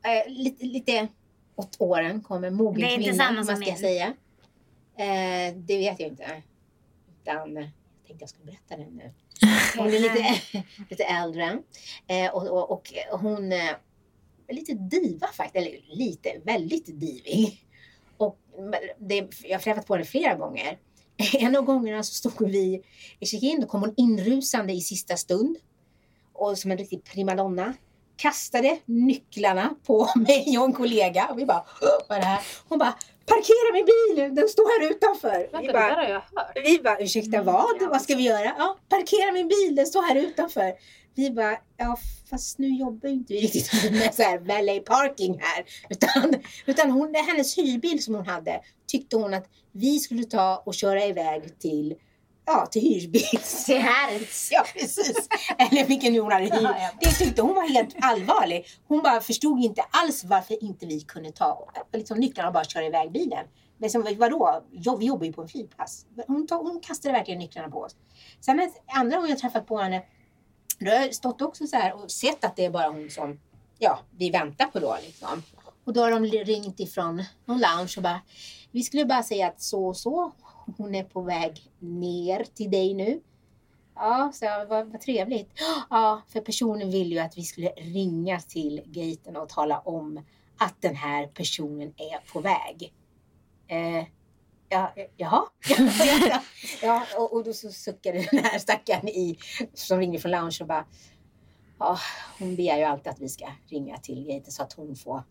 Eh, 0.04 0.32
lite, 0.32 0.64
lite 0.64 1.08
åt 1.56 1.76
åren, 1.78 2.20
kommer 2.22 2.50
mogen 2.50 2.80
Det 2.80 2.86
är 2.86 2.94
inte 2.94 3.10
kvinna, 3.10 3.24
samma 3.24 3.44
som 3.44 3.58
min. 3.58 3.76
säga. 3.76 4.06
Eh, 4.96 5.54
det 5.56 5.78
vet 5.78 6.00
jag 6.00 6.08
inte. 6.08 6.42
Utan, 7.22 7.56
eh, 7.56 7.62
jag 7.62 8.06
tänkte 8.06 8.22
jag 8.22 8.28
skulle 8.28 8.46
berätta 8.46 8.76
det 8.76 8.90
nu. 8.90 9.12
Hon 9.76 9.86
är 9.86 10.00
lite, 10.00 10.62
lite 10.90 11.04
äldre. 11.04 11.58
Eh, 12.06 12.34
och, 12.34 12.48
och, 12.48 12.72
och 13.12 13.20
hon 13.20 13.52
lite 14.48 14.72
diva 14.74 15.26
faktiskt. 15.26 15.56
Eller 15.66 15.80
lite, 15.96 16.40
väldigt 16.44 16.86
divig. 17.00 17.66
Och 18.16 18.38
det, 18.98 19.28
jag 19.42 19.58
har 19.58 19.62
träffat 19.62 19.86
på 19.86 19.94
henne 19.94 20.04
flera 20.06 20.34
gånger. 20.34 20.78
En 21.34 21.56
av 21.56 21.62
gångerna 21.64 22.02
så 22.02 22.14
stod 22.14 22.50
vi 22.50 22.82
i 23.20 23.26
check-in. 23.26 23.60
Då 23.60 23.66
kom 23.66 23.80
hon 23.80 23.94
inrusande 23.96 24.72
i 24.72 24.80
sista 24.80 25.16
stund. 25.16 25.56
Och 26.32 26.58
som 26.58 26.70
en 26.70 26.78
riktig 26.78 27.04
primadonna. 27.04 27.74
Kastade 28.16 28.78
nycklarna 28.84 29.74
på 29.86 30.08
mig 30.16 30.58
och 30.58 30.64
en 30.64 30.72
kollega. 30.72 31.26
Och 31.30 31.38
vi 31.38 31.46
bara, 31.46 31.64
"Åh, 31.82 31.88
vad 32.08 32.16
är 32.18 32.20
det 32.22 32.26
här? 32.26 32.42
Hon 32.68 32.78
bara, 32.78 32.94
parkera 33.26 33.72
min 33.72 33.84
bil, 33.84 34.34
den 34.34 34.48
står 34.48 34.80
här 34.82 34.90
utanför. 34.90 35.38
Vänta, 35.38 35.60
Vi 35.60 35.66
det 35.66 35.72
bara, 35.72 35.86
där 35.88 35.94
har 35.96 36.04
jag 36.08 36.20
hört. 36.20 36.58
vi 36.64 36.78
bara, 36.84 36.98
ursäkta 37.00 37.36
Mm, 37.36 37.46
vad? 37.46 37.64
ja. 37.80 37.88
Vad 37.90 38.02
ska 38.02 38.14
vi 38.16 38.22
göra? 38.22 38.52
Ja, 38.58 38.78
parkera 38.88 39.32
min 39.32 39.48
bil, 39.48 39.74
den 39.76 39.86
står 39.86 40.02
här 40.02 40.16
utanför. 40.16 40.72
Vi 41.14 41.30
bara, 41.30 41.58
ja 41.76 41.98
fast 42.30 42.58
nu 42.58 42.68
jobbar 42.68 43.08
ju 43.08 43.14
inte 43.14 43.32
vi 43.32 43.40
riktigt 43.40 43.72
med 43.92 44.14
så 44.14 44.22
här 44.22 44.38
valet 44.38 44.84
parking 44.84 45.40
här. 45.40 45.64
Utan, 45.88 46.42
utan 46.66 46.90
hon, 46.90 47.14
hennes 47.14 47.58
hyrbil 47.58 48.02
som 48.02 48.14
hon 48.14 48.26
hade 48.26 48.60
tyckte 48.86 49.16
hon 49.16 49.34
att 49.34 49.48
vi 49.72 49.98
skulle 49.98 50.24
ta 50.24 50.62
och 50.66 50.74
köra 50.74 51.04
iväg 51.04 51.58
till, 51.58 51.94
ja 52.46 52.66
till 52.66 52.82
hyrbils. 52.82 53.64
Se 53.66 53.78
här! 53.78 54.20
Ja 54.50 54.64
precis. 54.72 55.28
Eller 55.58 55.84
vilken 55.84 56.12
nu 56.12 56.20
hon 56.20 56.32
hade 56.32 56.44
ja. 56.46 56.90
Det 57.00 57.10
tyckte 57.10 57.42
hon 57.42 57.54
var 57.54 57.68
helt 57.68 57.94
allvarlig. 58.00 58.66
Hon 58.88 59.02
bara 59.02 59.20
förstod 59.20 59.64
inte 59.64 59.82
alls 59.90 60.24
varför 60.24 60.64
inte 60.64 60.86
vi 60.86 61.00
kunde 61.00 61.32
ta 61.32 61.70
liksom, 61.92 62.18
nycklarna 62.18 62.48
och 62.48 62.54
bara 62.54 62.64
köra 62.64 62.84
iväg 62.84 63.12
bilen. 63.12 63.46
Men 63.78 63.90
som, 63.90 64.06
vadå? 64.18 64.64
Jo, 64.72 64.96
vi 64.96 65.06
jobbar 65.06 65.26
ju 65.26 65.32
på 65.32 65.42
en 65.42 65.48
flygplats. 65.48 66.06
Hon, 66.26 66.46
tog, 66.46 66.66
hon 66.66 66.80
kastade 66.80 67.12
verkligen 67.12 67.38
nycklarna 67.38 67.68
på 67.68 67.78
oss. 67.78 67.96
Sen 68.40 68.70
andra 68.86 69.16
gången 69.16 69.30
jag 69.30 69.38
träffat 69.38 69.66
på 69.66 69.78
henne, 69.78 70.02
då 70.78 70.90
har 70.90 70.98
jag 70.98 71.14
stått 71.14 71.42
också 71.42 71.66
så 71.66 71.76
här 71.76 72.02
och 72.02 72.10
sett 72.10 72.44
att 72.44 72.56
det 72.56 72.64
är 72.64 72.70
bara 72.70 72.88
hon 72.88 73.10
som 73.10 73.40
ja, 73.78 73.98
vi 74.10 74.30
väntar 74.30 74.66
på 74.66 74.78
då 74.78 74.96
liksom. 75.02 75.42
Och 75.84 75.92
då 75.92 76.00
har 76.00 76.10
de 76.10 76.24
ringt 76.26 76.80
ifrån 76.80 77.24
någon 77.44 77.60
lounge 77.60 77.94
och 77.96 78.02
bara, 78.02 78.20
vi 78.70 78.82
skulle 78.82 79.04
bara 79.04 79.22
säga 79.22 79.48
att 79.48 79.60
så 79.60 79.86
och 79.86 79.96
så, 79.96 80.32
hon 80.76 80.94
är 80.94 81.04
på 81.04 81.20
väg 81.20 81.70
ner 81.78 82.44
till 82.54 82.70
dig 82.70 82.94
nu. 82.94 83.20
Ja, 83.94 84.30
så 84.34 84.44
jag, 84.44 84.66
vad, 84.66 84.86
vad 84.86 85.00
trevligt. 85.00 85.50
Ja, 85.90 86.22
för 86.28 86.40
personen 86.40 86.90
ville 86.90 87.14
ju 87.14 87.18
att 87.18 87.38
vi 87.38 87.42
skulle 87.42 87.68
ringa 87.68 88.40
till 88.40 88.82
gaten 88.86 89.36
och 89.36 89.48
tala 89.48 89.78
om 89.78 90.24
att 90.58 90.74
den 90.80 90.96
här 90.96 91.26
personen 91.26 91.94
är 91.96 92.32
på 92.32 92.40
väg. 92.40 92.92
Eh, 93.68 94.04
ja, 94.74 94.92
jaha? 95.16 95.42
ja, 96.82 97.06
och, 97.16 97.32
och 97.32 97.44
då 97.44 97.52
så 97.52 97.72
suckade 97.72 98.28
den 98.30 98.44
här 98.44 98.58
stackaren 98.58 99.08
i, 99.08 99.38
som 99.74 99.98
ringde 99.98 100.18
från 100.18 100.30
lounge 100.30 100.58
och 100.60 100.66
bara 100.66 100.84
Ja, 101.78 101.98
hon 102.38 102.56
begär 102.56 102.78
ju 102.78 102.84
alltid 102.84 103.12
att 103.12 103.20
vi 103.20 103.28
ska 103.28 103.46
ringa 103.66 103.96
till 103.98 104.24
gaten 104.24 104.52
så 104.52 104.62
att 104.62 104.72
hon 104.72 104.96
får 104.96 105.22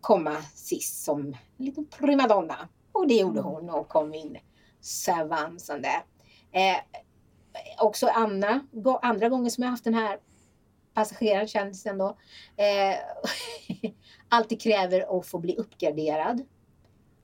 komma 0.00 0.42
sist 0.54 1.04
som 1.04 1.36
en 1.58 1.64
liten 1.64 1.86
primadonna. 1.86 2.68
Och 2.92 3.08
det 3.08 3.14
gjorde 3.14 3.40
hon 3.40 3.70
och 3.70 3.88
kom 3.88 4.14
in 4.14 4.38
savansande. 4.80 6.02
Eh, 6.52 6.76
också 7.78 8.06
Anna, 8.06 8.60
andra 9.02 9.28
gången 9.28 9.50
som 9.50 9.64
jag 9.64 9.70
haft 9.70 9.84
den 9.84 9.94
här 9.94 10.18
det 11.82 11.90
ändå. 11.90 12.18
Eh, 12.56 12.96
alltid 14.28 14.60
kräver 14.60 15.18
att 15.18 15.26
få 15.26 15.38
bli 15.38 15.56
uppgraderad. 15.56 16.46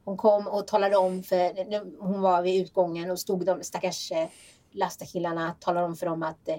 Hon 0.06 0.16
kom 0.16 0.46
och 0.46 0.66
talade 0.66 0.96
om 0.96 1.22
för, 1.22 2.00
hon 2.02 2.20
var 2.20 2.42
vid 2.42 2.62
utgången 2.62 3.10
och 3.10 3.18
stod 3.20 3.46
de 3.46 3.62
stackars 3.64 4.12
eh, 4.12 4.28
lastarkillarna 4.72 5.54
talade 5.60 5.86
om 5.86 5.96
för 5.96 6.06
dem 6.06 6.22
att 6.22 6.48
eh, 6.48 6.56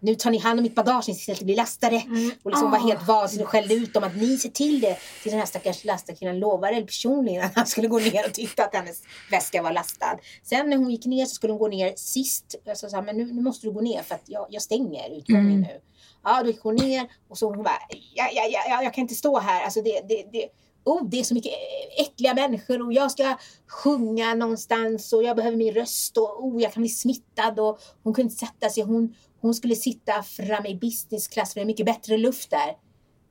nu 0.00 0.14
tar 0.14 0.30
ni 0.30 0.38
hand 0.38 0.58
om 0.58 0.62
mitt 0.62 0.74
bagage 0.74 1.08
istället 1.08 1.38
för 1.38 1.42
att 1.44 1.46
bli 1.46 1.54
lastare. 1.54 1.96
Mm. 2.00 2.30
Och 2.42 2.50
liksom 2.50 2.70
var 2.70 2.78
Ah. 2.78 2.82
helt 2.86 3.08
vansinnig 3.08 3.46
och 3.46 3.50
skällde 3.50 3.74
ut 3.74 3.94
dem 3.94 4.04
att 4.04 4.16
ni 4.16 4.36
ser 4.38 4.48
till 4.48 4.80
det. 4.80 4.98
Till 5.22 5.30
den 5.30 5.38
här 5.38 5.46
stackars 5.46 5.84
lastarkillen 5.84 6.38
lovade 6.38 6.82
personligen 6.82 7.44
att 7.44 7.54
han 7.54 7.66
skulle 7.66 7.88
gå 7.88 7.98
ner 7.98 8.26
och 8.26 8.34
titta 8.34 8.64
att 8.64 8.74
hennes 8.74 9.02
väska 9.30 9.62
var 9.62 9.72
lastad. 9.72 10.18
Sen 10.42 10.70
när 10.70 10.76
hon 10.76 10.90
gick 10.90 11.06
ner 11.06 11.24
så 11.26 11.34
skulle 11.34 11.52
hon 11.52 11.58
gå 11.60 11.68
ner 11.68 11.92
sist. 11.96 12.54
Jag 12.64 12.76
sa 12.78 12.88
så 12.88 12.96
här, 12.96 13.02
men 13.02 13.16
nu, 13.16 13.32
nu 13.32 13.42
måste 13.42 13.66
du 13.66 13.72
gå 13.72 13.80
ner 13.80 14.02
för 14.02 14.14
att 14.14 14.24
jag, 14.26 14.46
jag 14.50 14.62
stänger 14.62 15.18
utgången 15.18 15.46
Mm. 15.46 15.60
nu. 15.60 15.80
Ja, 16.24 16.42
då 16.42 16.46
gick 16.50 16.60
hon 16.62 16.74
ner 16.76 17.06
och 17.28 17.38
så 17.38 17.46
hon 17.48 17.62
bara, 17.62 17.78
ja, 18.14 18.28
ja, 18.32 18.42
ja, 18.68 18.82
jag 18.82 18.94
kan 18.94 19.02
inte 19.02 19.14
stå 19.14 19.38
här. 19.38 19.64
Alltså 19.64 19.82
det, 19.82 20.00
det, 20.08 20.24
det, 20.32 20.48
oh, 20.88 21.08
det 21.08 21.20
är 21.20 21.24
så 21.24 21.34
mycket 21.34 21.52
äckliga 21.98 22.34
människor 22.34 22.86
och 22.86 22.92
jag 22.92 23.10
ska 23.10 23.36
sjunga 23.66 24.34
någonstans 24.34 25.12
och 25.12 25.22
jag 25.22 25.36
behöver 25.36 25.56
min 25.56 25.74
röst 25.74 26.16
och 26.16 26.44
oh, 26.44 26.62
jag 26.62 26.72
kan 26.72 26.82
bli 26.82 26.90
smittad 26.90 27.60
och 27.60 27.80
hon 28.02 28.14
kunde 28.14 28.32
inte 28.32 28.46
sätta 28.46 28.70
sig. 28.70 28.82
Hon, 28.82 29.14
hon 29.40 29.54
skulle 29.54 29.74
sitta 29.74 30.22
framme 30.22 30.68
i 30.68 30.74
business 30.74 31.28
class 31.28 31.52
för 31.52 31.60
det 31.60 31.64
är 31.64 31.66
mycket 31.66 31.86
bättre 31.86 32.18
luft 32.18 32.50
där. 32.50 32.76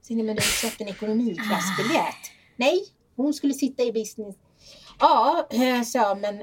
Så 0.02 0.14
nej, 0.14 0.24
men 0.24 0.36
du 0.36 0.42
har 0.42 0.70
köpt 0.70 0.82
en 0.82 0.88
ekonomiklassbiljett. 0.88 2.32
Nej, 2.56 2.86
hon 3.16 3.34
skulle 3.34 3.54
sitta 3.54 3.84
i 3.84 3.92
business. 3.92 4.36
Ja, 5.00 5.48
eh, 5.52 5.84
sa 5.84 6.00
jag, 6.00 6.20
men 6.20 6.42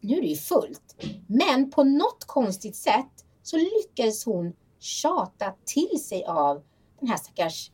nu 0.00 0.16
är 0.16 0.20
det 0.20 0.28
ju 0.28 0.36
fullt. 0.36 0.96
Men 1.26 1.70
på 1.70 1.84
något 1.84 2.24
konstigt 2.26 2.76
sätt 2.76 3.12
så 3.42 3.56
lyckades 3.56 4.24
hon 4.24 4.52
tjata 4.80 5.54
till 5.64 6.04
sig 6.04 6.24
av 6.24 6.62
den 7.00 7.08
här 7.08 7.16
stackars 7.16 7.70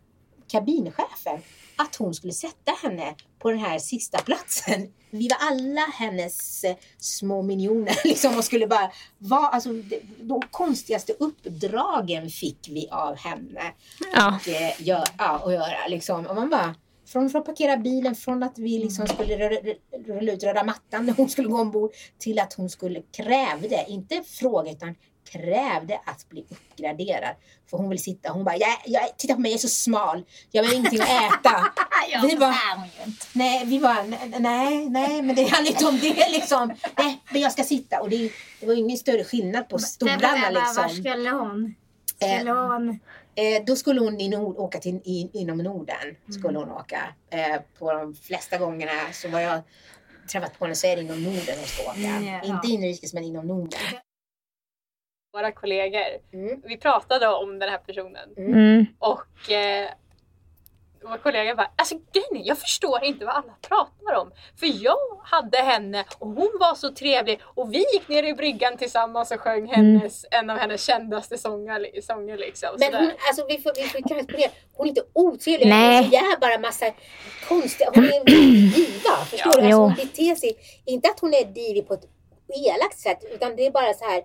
kabinchefen 0.52 1.40
att 1.76 1.96
hon 1.96 2.14
skulle 2.14 2.32
sätta 2.32 2.72
henne 2.82 3.14
på 3.38 3.50
den 3.50 3.58
här 3.58 3.78
sista 3.78 4.18
platsen. 4.18 4.92
Vi 5.10 5.28
var 5.28 5.36
alla 5.48 5.80
hennes 5.80 6.64
eh, 6.64 6.76
små 6.98 7.42
minioner 7.42 7.96
liksom 8.04 8.36
och 8.36 8.44
skulle 8.44 8.66
bara 8.66 8.92
vara, 9.18 9.46
alltså 9.46 9.72
de, 10.20 10.42
konstigaste 10.50 11.12
uppdragen 11.12 12.30
fick 12.30 12.68
vi 12.68 12.88
av 12.90 13.16
henne 13.16 13.62
Ja. 14.14 14.38
och, 14.40 14.48
eh, 14.48 14.82
gör, 14.82 15.04
ja, 15.18 15.38
och 15.38 15.52
göra. 15.52 15.86
Liksom. 15.88 16.26
Och 16.26 16.34
man 16.34 16.50
bara, 16.50 16.74
från, 17.06 17.30
från 17.30 17.40
att 17.40 17.46
parkera 17.46 17.76
bilen, 17.76 18.14
från 18.14 18.42
att 18.42 18.58
vi 18.58 18.78
liksom 18.78 19.06
skulle 19.06 19.48
rulla 20.06 20.32
ut 20.32 20.42
röda 20.42 20.64
mattan 20.64 21.06
när 21.06 21.12
hon 21.12 21.28
skulle 21.28 21.48
gå 21.48 21.60
ombord 21.60 21.90
till 22.18 22.38
att 22.38 22.52
hon 22.52 22.70
skulle 22.70 23.02
krävde, 23.02 23.84
inte 23.88 24.22
fråga 24.26 24.70
utan 24.70 24.94
krävde 25.32 26.00
att 26.04 26.28
bli 26.28 26.44
uppgraderad. 26.50 27.34
För 27.70 27.76
hon 27.76 27.88
vill 27.88 28.02
sitta, 28.02 28.32
hon 28.32 28.44
bara, 28.44 28.56
jag, 28.56 28.76
jag, 28.84 29.18
titta 29.18 29.34
på 29.34 29.40
mig, 29.40 29.50
jag 29.50 29.58
är 29.58 29.60
så 29.60 29.68
smal, 29.68 30.24
jag 30.50 30.64
har 30.64 30.74
ingenting 30.74 31.00
att 31.00 31.08
äta. 31.08 31.72
Ja, 32.10 32.20
Vi 32.28 32.36
bara-. 32.36 32.54
Nej, 33.32 33.66
vi 33.66 33.80
bara, 33.80 34.02
nej, 34.38 34.88
nej, 34.88 35.22
men 35.22 35.36
det 35.36 35.42
handlar 35.42 35.70
inte 35.72 35.86
om 35.86 35.98
det 36.00 36.28
liksom. 36.28 36.74
Nej, 36.98 37.20
men 37.32 37.40
jag 37.40 37.52
ska 37.52 37.64
sitta. 37.64 38.00
Och 38.00 38.10
det, 38.10 38.32
det 38.60 38.66
var 38.66 38.74
ingen 38.74 38.98
större 38.98 39.24
skillnad 39.24 39.68
på 39.68 39.78
stolarna 39.78 40.18
men, 40.32 40.54
Var 40.54 40.60
liksom. 40.60 40.88
skulle 40.88 41.30
hon? 41.30 41.74
Eh, 42.20 42.36
Skulle 42.38 42.50
hon? 42.50 43.00
Eh, 43.34 43.64
då 43.66 43.76
skulle 43.76 44.00
hon 44.00 44.20
i 44.20 44.28
nord, 44.28 44.56
åka 44.58 44.78
till, 44.78 44.94
i, 45.04 45.30
inom 45.32 45.58
Norden. 45.58 46.16
Skulle 46.38 46.58
hon 46.58 46.70
åka. 46.70 47.14
Eh, 47.30 47.60
på 47.78 47.92
de 47.92 48.14
flesta 48.14 48.58
gångerna 48.58 48.92
så 49.12 49.28
var 49.28 49.40
jag 49.40 49.62
träffat 50.32 50.58
på 50.58 50.64
henne 50.64 50.74
så 50.74 50.86
är 50.86 50.96
det 50.96 51.02
inom 51.02 51.22
Norden 51.22 51.58
hon 51.58 51.66
ska 51.66 51.82
åka. 51.82 52.00
Mm, 52.00 52.24
ja. 52.24 52.42
Inte 52.42 52.68
inrikes 52.68 53.14
men 53.14 53.24
inom 53.24 53.46
Norden. 53.46 53.80
Våra 55.32 55.52
kollegor, 55.52 56.00
Mm. 56.32 56.60
vi 56.64 56.76
pratade 56.76 57.28
om 57.28 57.58
den 57.58 57.68
här 57.68 57.78
personen 57.78 58.28
Mm. 58.36 58.86
och 58.98 59.50
eh, 59.52 59.88
vår 61.04 61.16
kollega 61.18 61.54
bara, 61.54 61.70
alltså 61.76 61.94
grejen 61.94 62.44
jag 62.46 62.58
förstår 62.58 63.04
inte 63.04 63.24
vad 63.24 63.34
alla 63.34 63.52
pratar 63.68 64.14
om. 64.20 64.30
För 64.60 64.84
jag 64.84 64.96
hade 65.24 65.58
henne 65.58 66.04
och 66.18 66.26
hon 66.28 66.50
var 66.60 66.74
så 66.74 66.90
trevlig 66.94 67.40
och 67.44 67.74
vi 67.74 67.78
gick 67.78 68.08
ner 68.08 68.22
i 68.22 68.34
bryggan 68.34 68.76
tillsammans 68.76 69.30
och 69.30 69.40
sjöng 69.40 69.66
hennes, 69.66 70.24
en 70.30 70.50
av 70.50 70.58
hennes 70.58 70.84
kändaste 70.86 71.38
sånger, 71.38 72.00
sånger 72.02 72.36
liksom. 72.38 72.68
Men 72.78 72.94
hon, 72.94 73.10
alltså 73.28 73.46
vi 73.48 73.58
får, 73.58 73.72
vi 73.76 73.82
får 73.82 74.08
kanske 74.08 74.32
på 74.32 74.38
det. 74.38 74.50
Hon 74.74 74.86
är 74.86 74.88
inte 74.88 75.04
otrevlig. 75.12 75.68
Nej. 75.68 75.96
Hon 76.04 76.14
är 76.14 76.40
bara 76.40 76.58
massa 76.58 76.86
konstiga. 77.48 77.90
Hon 77.94 78.04
är 78.04 78.16
en 78.20 78.24
diva. 78.74 79.16
Förstår 79.30 79.52
Ja. 79.56 79.60
du? 79.60 79.66
Alltså, 79.66 79.80
hon 79.80 79.94
beter 79.94 80.34
sig. 80.34 80.56
Inte 80.86 81.08
att 81.08 81.20
hon 81.20 81.34
är 81.34 81.44
divig 81.44 81.88
på 81.88 81.94
ett 81.94 82.04
elakt 82.66 82.98
sätt. 82.98 83.18
Utan 83.34 83.56
det 83.56 83.66
är 83.66 83.70
bara 83.70 83.94
så 83.94 84.04
här. 84.04 84.24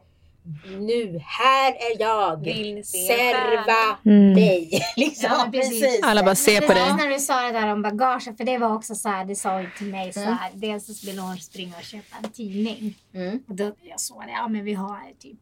Nu, 0.80 1.20
här 1.26 1.72
är 1.72 2.00
jag. 2.02 2.44
Vill 2.44 2.86
Serva? 2.86 3.98
Mm. 4.06 4.34
mig. 4.34 4.70
Liksom. 4.96 5.30
Ja, 5.32 5.50
precis. 5.52 6.00
Alla 6.04 6.24
bara 6.24 6.36
ser 6.36 6.62
på 6.62 6.74
dig. 6.74 6.94
när 6.98 7.08
du 7.10 7.20
sa 7.20 7.42
det 7.42 7.52
där 7.52 7.68
om 7.68 7.82
bagaget, 7.82 8.38
för 8.38 8.44
det 8.44 8.58
var 8.58 8.76
också 8.76 8.96
så 8.96 9.10
här, 9.10 9.26
det 9.26 9.36
sa 9.36 9.62
ju 9.62 9.70
till 9.78 9.88
mig 9.88 10.14
så 10.14 10.20
Mm. 10.20 10.34
här, 10.34 10.52
dels 10.54 11.00
så 11.02 11.08
ville 11.08 11.22
hon 11.22 11.38
springa 11.38 11.76
och 11.78 11.84
köpa 11.84 12.16
en 12.24 12.32
tidning. 12.32 12.96
Mm. 13.14 13.40
Och 13.48 13.56
då 13.56 13.72
jag 13.84 14.00
såg 14.00 14.22
det, 14.26 14.32
ja 14.32 14.48
men 14.48 14.64
vi 14.64 14.74
har 14.74 15.00
typ 15.20 15.40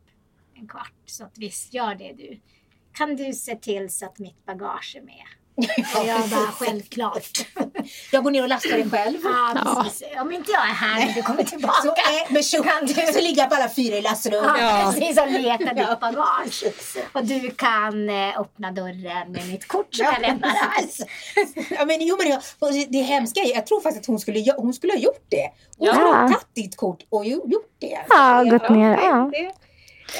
en 0.56 0.68
kvart 0.68 0.94
så 1.06 1.24
att 1.24 1.38
visst 1.38 1.74
gör 1.74 1.96
det 1.96 2.14
du. 2.14 2.40
Kan 2.94 3.16
du 3.16 3.34
se 3.34 3.56
till 3.56 3.90
så 3.90 4.06
att 4.06 4.20
mitt 4.20 4.46
bagage 4.46 4.96
är 4.98 5.02
med? 5.02 5.26
Och 5.58 6.06
jag 6.08 6.30
bara 6.30 6.52
självklart. 6.52 7.46
Jag 8.12 8.24
går 8.24 8.32
ner 8.32 8.42
och 8.44 8.50
lastar 8.50 8.78
det 8.78 8.90
själv. 8.90 9.18
Ja, 9.24 9.84
precis. 9.84 10.04
Om 10.22 10.32
inte 10.32 10.52
jag 10.52 10.62
är 10.62 10.74
här 10.74 11.06
när 11.06 11.14
du 11.14 11.22
kommer 11.22 11.44
tillbaka. 11.44 11.74
Så, 11.82 11.88
eh, 11.90 12.34
med 12.34 12.46
tjock, 12.46 12.66
så 13.14 13.22
ligger 13.22 13.42
jag 13.42 13.50
på 13.50 13.56
alla 13.56 13.70
fyra 13.70 13.96
i 13.98 14.02
lastrummet. 14.02 14.52
Ja, 14.60 14.92
precis 14.96 15.20
och 15.20 15.28
leta 15.32 15.64
Ja. 15.64 15.90
ditt 15.90 16.00
bagage. 16.00 16.64
Och 17.14 17.26
du 17.26 17.52
kan 17.52 18.10
eh, 18.10 18.40
öppna 18.40 18.72
dörren 18.72 19.32
med 19.32 19.48
mitt 19.48 19.68
kort 19.68 19.96
som 19.96 20.06
jag 20.06 20.22
lämnar 20.22 20.50
här. 20.50 20.86
ja, 21.70 21.86
men, 21.86 21.98
jo, 22.02 22.18
men 22.20 22.28
jag, 22.30 22.42
det, 22.90 22.98
hemska 22.98 23.40
är, 23.42 23.56
jag 23.56 23.68
tror 23.68 23.82
faktiskt 23.82 24.02
att 24.04 24.08
hon 24.08 24.20
skulle, 24.20 24.54
hon 24.58 24.74
skulle 24.74 24.94
ha 24.94 25.00
gjort 25.00 25.26
det. 25.30 25.50
Hon 25.78 25.88
Ja. 25.88 25.94
skulle 25.94 26.08
ha 26.10 26.22
tagit 26.30 26.56
ditt 26.56 26.78
kort 26.78 27.00
och 27.10 27.26
gjort 27.26 27.76
det. 27.80 28.00
Ja, 28.10 28.44
gått 28.44 28.70
ner. 28.70 28.92
Ja. 29.02 29.30
det- 29.34 29.52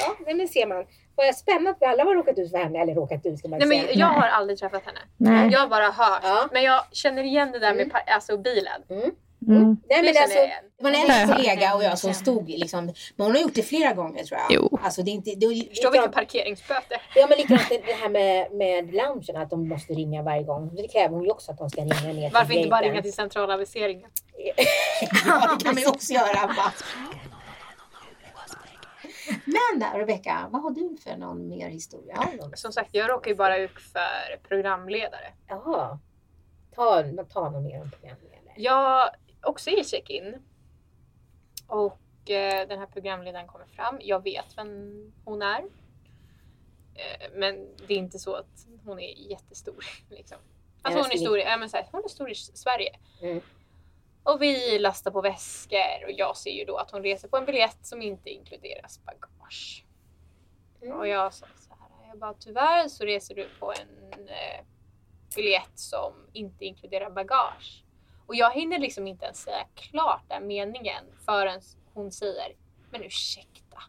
Ja, 0.00 0.16
men 0.26 0.48
ser 0.48 0.66
man. 0.66 0.84
Vad 1.16 1.34
spännande 1.34 1.70
att 1.70 1.76
vi 1.80 1.86
alla 1.86 2.04
har 2.04 2.14
råkat 2.14 2.38
ut 2.38 2.50
för 2.50 2.58
henne. 2.58 2.78
Eller 2.78 2.94
råkat 2.94 3.26
ut 3.26 3.38
ska 3.38 3.48
man 3.48 3.58
Nej, 3.58 3.68
säga. 3.68 3.82
men 3.90 3.98
jag 3.98 4.06
har 4.06 4.28
aldrig 4.28 4.58
träffat 4.58 4.82
henne. 4.86 5.00
Nej. 5.16 5.52
Jag 5.52 5.60
har 5.60 5.68
bara 5.68 5.90
hört. 5.90 6.20
Ja. 6.22 6.48
Men 6.52 6.62
jag 6.62 6.82
känner 6.92 7.22
igen 7.22 7.52
det 7.52 7.58
där 7.58 7.74
med 7.74 7.82
Mm. 7.82 7.96
alltså, 8.06 8.38
bilen. 8.38 8.82
Mm. 8.90 9.10
Mm. 9.48 9.62
Nej, 9.64 9.76
Det 9.88 9.94
men 10.02 10.04
känner 10.14 10.22
alltså, 10.22 10.38
det 10.78 10.84
var 10.84 10.90
en 10.90 11.06
Nej. 11.08 11.36
kollega 11.36 11.74
och 11.74 11.84
jag 11.84 11.98
som 11.98 12.14
stod 12.14 12.48
liksom. 12.48 12.84
Men 13.16 13.26
hon 13.26 13.34
har 13.34 13.42
gjort 13.42 13.54
det 13.54 13.62
flera 13.62 13.92
gånger 13.92 14.24
tror 14.24 14.40
jag. 14.40 14.46
Jo. 14.50 14.78
Alltså, 14.82 15.02
det 15.02 15.10
är 15.10 15.12
inte, 15.12 15.30
det 15.36 15.46
är, 15.46 15.68
Förstår 15.68 15.90
vilka 15.92 16.08
parkeringsböter. 16.08 17.02
Ja 17.14 17.26
men 17.28 17.38
likadant 17.38 17.68
det 17.86 17.92
här 17.92 18.08
med, 18.08 18.52
med 18.52 18.94
loungen, 18.94 19.36
att 19.42 19.50
de 19.50 19.68
måste 19.68 19.92
ringa 19.92 20.22
varje 20.22 20.42
gång. 20.42 20.74
Det 20.76 20.88
kräver 20.88 21.14
hon 21.14 21.24
ju 21.24 21.30
också 21.30 21.52
att 21.52 21.58
de 21.58 21.70
ska 21.70 21.80
ringa 21.80 22.12
ner 22.12 22.30
Varför 22.30 22.46
till 22.48 22.56
inte 22.56 22.70
bara 22.70 22.80
ringa 22.82 23.02
till 23.02 23.12
centralaviseringen? 23.12 24.10
ja, 25.26 25.56
det 25.58 25.64
kan 25.64 25.74
man 25.74 25.82
ju 25.82 25.88
också 25.88 26.12
göra. 26.12 26.46
va? 26.46 26.72
Men 29.46 29.80
där, 29.80 29.98
Rebecka, 29.98 30.48
vad 30.50 30.62
har 30.62 30.70
du 30.70 30.96
för 30.96 31.16
någon 31.16 31.48
mer 31.48 31.68
historia? 31.68 32.14
Som 32.54 32.72
sagt, 32.72 32.94
jag 32.94 33.10
råkar 33.10 33.30
ju 33.30 33.36
bara 33.36 33.58
ut 33.58 33.80
för 33.80 34.36
programledare. 34.48 35.32
Jaha. 35.46 35.98
Ta, 36.74 37.02
ta 37.24 37.50
någon 37.50 37.62
mer 37.64 37.80
om 37.82 37.90
programledare. 37.90 38.52
Jag 38.56 39.10
också 39.42 39.70
i 39.70 39.84
check-in. 39.84 40.42
Och 41.66 42.30
eh, 42.30 42.68
den 42.68 42.78
här 42.78 42.86
programledaren 42.86 43.46
kommer 43.46 43.66
fram. 43.66 43.98
Jag 44.00 44.22
vet 44.22 44.58
vem 44.58 45.12
hon 45.24 45.42
är. 45.42 45.60
Eh, 46.94 47.30
men 47.34 47.68
det 47.86 47.94
är 47.94 47.98
inte 47.98 48.18
så 48.18 48.34
att 48.34 48.66
hon 48.84 48.98
är 49.00 49.30
jättestor. 49.30 49.84
Liksom. 50.10 50.38
Alltså 50.82 51.00
hon 51.02 51.10
är 51.12 51.16
stor, 51.18 51.38
i- 51.38 51.42
ja, 51.42 51.56
men 51.56 51.70
så 51.70 51.76
här, 51.76 51.88
hon 51.92 52.04
är 52.04 52.08
stor 52.08 52.30
i 52.30 52.34
Sverige. 52.34 52.96
Mm. 53.22 53.40
Och 54.26 54.42
vi 54.42 54.78
lastar 54.78 55.10
på 55.10 55.20
väskor 55.20 56.04
och 56.04 56.12
jag 56.12 56.36
ser 56.36 56.50
ju 56.50 56.64
då 56.64 56.76
att 56.76 56.90
hon 56.90 57.02
reser 57.02 57.28
på 57.28 57.36
en 57.36 57.44
biljett 57.44 57.86
som 57.86 58.02
inte 58.02 58.30
inkluderas 58.30 59.00
bagage. 59.04 59.84
Mm. 60.82 60.98
Och 60.98 61.08
jag 61.08 61.34
sa 61.34 61.46
så 61.56 61.74
här, 61.80 62.08
jag 62.08 62.18
bara 62.18 62.34
tyvärr 62.34 62.88
så 62.88 63.04
reser 63.04 63.34
du 63.34 63.48
på 63.60 63.72
en, 63.72 64.28
eh, 64.28 64.64
biljett 65.36 65.78
som 65.78 66.12
inte 66.32 66.64
inkluderar 66.64 67.10
bagage. 67.10 67.84
Och 68.26 68.34
jag 68.34 68.54
hinner 68.54 68.78
liksom 68.78 69.06
inte 69.06 69.24
ens 69.24 69.42
säga 69.42 69.66
klart 69.74 70.22
den 70.28 70.46
meningen 70.46 71.04
förrän 71.24 71.60
hon 71.94 72.12
säger 72.12 72.56
Men 72.90 73.02
ursäkta, 73.02 73.82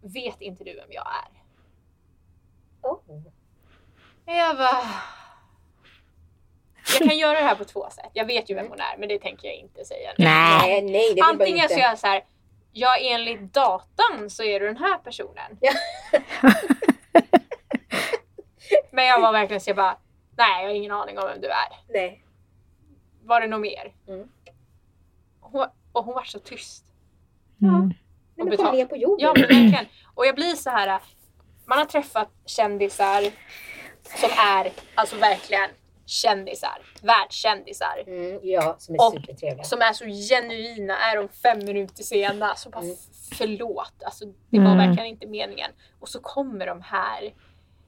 vet 0.00 0.40
inte 0.40 0.64
du 0.64 0.74
vem 0.74 0.92
jag 0.92 1.06
är? 1.06 1.42
Oh. 2.82 3.22
Jag 4.24 4.56
bara... 4.56 4.82
Jag 6.92 7.08
kan 7.08 7.18
göra 7.18 7.38
det 7.40 7.44
här 7.44 7.54
på 7.54 7.64
två 7.64 7.90
sätt. 7.90 8.10
Jag 8.12 8.24
vet 8.24 8.50
ju 8.50 8.54
vem 8.54 8.68
hon 8.68 8.80
är 8.80 8.96
men 8.98 9.08
det 9.08 9.18
tänker 9.18 9.48
jag 9.48 9.56
inte 9.56 9.84
säga 9.84 10.10
nu. 10.18 10.24
Nej. 10.24 10.82
Nej, 10.82 11.14
det 11.14 11.20
Antingen 11.22 11.56
inte. 11.62 11.74
så 11.74 11.80
gör 11.80 11.86
jag 11.88 11.98
så 11.98 12.06
här. 12.06 12.24
Ja, 12.72 12.96
enligt 13.00 13.52
datan 13.52 14.30
så 14.30 14.42
är 14.42 14.60
du 14.60 14.66
den 14.66 14.76
här 14.76 14.98
personen. 14.98 15.58
Ja. 15.60 15.72
Men 18.90 19.04
jag 19.06 19.20
var 19.20 19.32
verkligen 19.32 19.60
så 19.60 19.70
jag 19.70 19.76
bara, 19.76 19.98
nej 20.36 20.62
jag 20.62 20.68
har 20.68 20.74
ingen 20.74 20.92
aning 20.92 21.18
om 21.18 21.26
vem 21.26 21.40
du 21.40 21.46
är. 21.48 21.68
Nej. 21.88 22.24
Var 23.22 23.40
det 23.40 23.46
något 23.46 23.60
mer? 23.60 23.92
Mm. 24.08 24.28
Hon, 25.40 25.66
och 25.92 26.04
hon 26.04 26.14
var 26.14 26.24
så 26.24 26.38
tyst. 26.38 26.84
Mm. 27.62 27.80
Nej, 27.86 27.96
men 28.36 28.48
betal- 28.50 28.66
kom 28.66 28.76
ner 28.76 28.86
på 28.86 28.96
jorden. 28.96 29.24
Ja 29.26 29.32
men 29.32 29.42
verkligen. 29.42 29.86
Och 30.14 30.26
jag 30.26 30.34
blir 30.34 30.54
så 30.54 30.70
här. 30.70 31.00
Man 31.66 31.78
har 31.78 31.84
träffat 31.84 32.28
kändisar 32.46 33.22
som 34.02 34.30
är 34.38 34.72
alltså 34.94 35.16
verkligen 35.16 35.70
kändisar. 36.06 36.82
Världskändisar. 37.02 38.04
Mm, 38.06 38.40
ja, 38.42 38.76
som 38.78 38.94
är 38.94 39.00
Och- 39.06 39.12
supertrevliga. 39.12 39.64
Som 39.64 39.80
är 39.82 39.92
så 39.92 40.04
genuina. 40.04 40.96
Är 40.98 41.16
de 41.16 41.28
fem 41.28 41.58
minuter 41.58 42.02
sena 42.02 42.54
så 42.54 42.70
bara 42.70 42.82
Mm. 42.84 42.96
förlåt. 43.32 44.02
Alltså 44.04 44.24
det 44.50 44.58
var 44.58 44.72
Mm. 44.72 44.78
verkligen 44.78 45.06
inte 45.06 45.26
meningen. 45.26 45.70
Och 46.00 46.08
så 46.08 46.20
kommer 46.20 46.66
de 46.66 46.82
här 46.82 47.34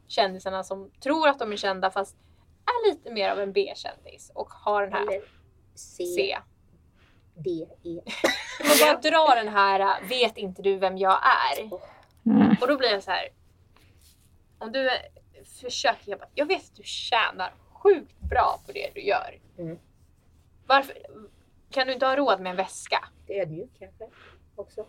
kändisarna 0.08 0.64
som 0.64 0.90
tror 1.02 1.28
att 1.28 1.38
de 1.38 1.52
är 1.52 1.56
kända 1.56 1.90
fast 1.90 2.16
är 2.66 2.90
lite 2.90 3.10
mer 3.10 3.30
av 3.30 3.40
en 3.40 3.52
B-kändis 3.52 4.30
och 4.34 4.48
har 4.50 4.82
den 4.82 4.92
här 4.92 5.02
Eller 5.02 5.22
C, 5.74 6.04
C. 6.16 6.38
D, 7.36 7.50
E. 7.84 8.00
Och 8.60 8.78
bara 8.80 8.96
dra 9.10 9.34
den 9.34 9.48
här 9.48 9.80
äh, 9.80 10.08
vet 10.08 10.36
inte 10.38 10.62
du 10.62 10.76
vem 10.78 10.98
jag 10.98 11.18
är? 11.52 11.62
Mm. 12.26 12.56
Och 12.60 12.68
då 12.68 12.76
blir 12.76 12.90
jag 12.90 13.02
så 13.02 13.10
här. 13.10 13.28
Om 14.58 14.72
du 14.72 14.90
är- 14.90 15.08
försöker, 15.60 16.10
jag, 16.10 16.18
bara, 16.18 16.28
jag 16.34 16.46
vet 16.46 16.62
att 16.64 16.76
du 16.76 16.82
tjänar 16.84 17.52
sjukt 17.82 18.20
bra 18.20 18.60
på 18.66 18.72
det 18.72 18.90
du 18.94 19.00
gör. 19.00 19.38
Mm. 19.58 19.78
Varför 20.66 20.96
kan 21.70 21.86
du 21.86 21.92
inte 21.92 22.06
ha 22.06 22.16
råd 22.16 22.40
med 22.40 22.50
en 22.50 22.56
väska? 22.56 23.04
Det 23.26 23.38
är 23.38 23.42
ödmjuk 23.42 23.70
kanske 23.78 24.04
också. 24.54 24.86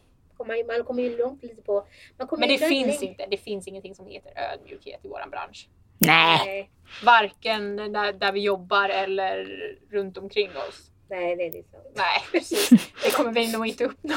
Man 0.68 0.84
kommer 0.86 1.04
ju 1.04 1.18
långt 1.18 1.44
lite 1.44 1.62
på... 1.62 1.88
Man 2.18 2.28
kommer 2.28 2.40
Men 2.40 2.48
det 2.48 2.54
ju 2.64 2.70
finns 2.70 3.02
längre- 3.02 3.12
inte. 3.12 3.26
Det 3.32 3.38
finns 3.38 3.68
ingenting 3.68 3.96
som 3.96 4.08
heter 4.08 4.32
ödmjukhet 4.54 5.06
i 5.06 5.08
våran 5.08 5.30
bransch. 5.30 5.70
Nej. 5.98 6.70
Varken 7.06 7.76
där, 7.76 8.14
där 8.14 8.32
vi 8.32 8.40
jobbar 8.40 8.90
eller 8.90 9.46
runt 9.92 10.18
omkring 10.18 10.50
oss. 10.50 10.92
nej, 11.10 11.36
det 11.36 11.44
är 11.44 11.52
det 11.52 11.64
sant. 11.72 11.84
Nej, 11.96 12.22
precis. 12.32 12.70
Det 13.04 13.12
kommer 13.16 13.32
vi 13.32 13.52
nog 13.52 13.68
inte 13.68 13.86
uppnå. 13.86 14.16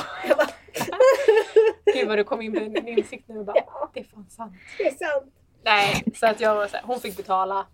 Gud 1.94 2.08
vad 2.08 2.18
du 2.18 2.24
kom 2.24 2.40
in 2.42 2.52
med 2.52 2.62
en 2.78 2.88
insikt 2.88 3.28
nu 3.28 3.38
och 3.38 3.44
bara, 3.44 3.56
Ja. 3.66 3.90
det 3.94 4.00
är 4.00 4.04
fan 4.04 4.26
sant. 4.30 4.52
det 4.78 4.86
är 4.86 4.90
sant. 4.94 5.34
Nej, 5.64 6.04
så 6.14 6.26
att 6.26 6.40
jag 6.40 6.54
var 6.54 6.66
så 6.66 6.76
här, 6.76 6.84
hon 6.86 7.00
fick 7.00 7.16
betala. 7.16 7.66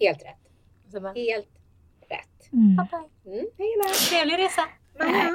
Helt 0.00 0.22
rätt. 0.22 0.52
Så 0.92 1.00
bara, 1.00 1.12
Helt 1.12 1.48
rätt. 2.10 2.52
Mm. 2.52 2.76
Pappa, 2.76 2.96
Mm, 3.26 3.46
hej 3.58 3.74
där. 3.82 4.08
trevlig 4.10 4.38
resa. 4.38 4.62
Maja. 4.98 5.34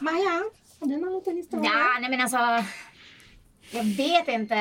Maja, 0.00 0.42
har 0.80 0.86
du 0.88 0.96
någon 0.96 1.12
liten 1.14 1.36
historia? 1.36 1.70
Ja, 1.74 1.98
nej 2.00 2.10
men 2.10 2.20
alltså. 2.20 2.38
Jag 3.70 3.84
vet 3.84 4.28
inte. 4.28 4.54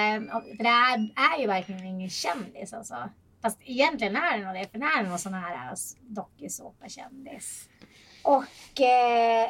För 0.58 0.64
det 0.64 0.70
här 0.70 0.98
är 1.36 1.42
ju 1.42 1.48
verkligen 1.48 1.86
ingen 1.86 2.10
kändis 2.10 2.74
alltså. 2.74 3.10
Fast 3.42 3.60
egentligen 3.62 4.16
är 4.16 4.38
det 4.38 4.46
nog 4.46 4.56
det. 4.56 4.72
För 4.72 4.80
det 4.80 4.86
är 4.86 5.04
någon 5.04 5.20
sån 5.20 5.34
här 5.34 5.74
dokusåpa-kändis. 6.02 7.70
Och 8.24 8.82
eh, 8.82 9.50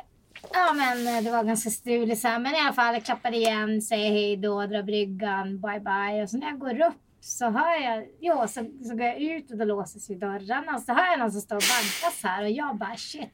ja 0.54 0.74
men 0.74 1.24
det 1.24 1.32
var 1.32 1.44
ganska 1.44 1.70
struligt 1.70 2.22
så 2.22 2.28
här. 2.28 2.40
Men 2.40 2.56
i 2.56 2.60
alla 2.60 2.74
fall 2.74 2.94
jag 2.94 3.06
klappar 3.06 3.34
igen, 3.34 3.82
säger 3.82 4.12
hej 4.12 4.38
då, 4.38 4.66
drar 4.66 4.84
bryggan, 4.84 5.62
bye 5.62 5.80
bye. 5.80 6.24
Och 6.24 6.30
så 6.30 6.38
när 6.38 6.48
jag 6.48 6.60
går 6.60 6.82
upp 6.82 7.05
så 7.26 7.50
hör 7.50 7.82
jag, 7.84 8.08
jo 8.20 8.48
så, 8.48 8.66
så 8.84 8.96
går 8.96 9.02
jag 9.06 9.22
ut 9.22 9.52
och 9.52 9.58
då 9.58 9.66
låses 9.66 10.10
ju 10.10 10.16
dörrarna. 10.16 10.76
Och 10.76 10.82
så 10.82 10.94
hör 10.94 11.06
jag 11.06 11.20
någon 11.20 11.32
som 11.32 11.42
står 11.42 11.56
och 11.56 11.62
bankas 11.62 12.24
här 12.24 12.44
och 12.44 12.50
jag 12.50 12.78
bara 12.78 12.96
shit. 12.96 13.30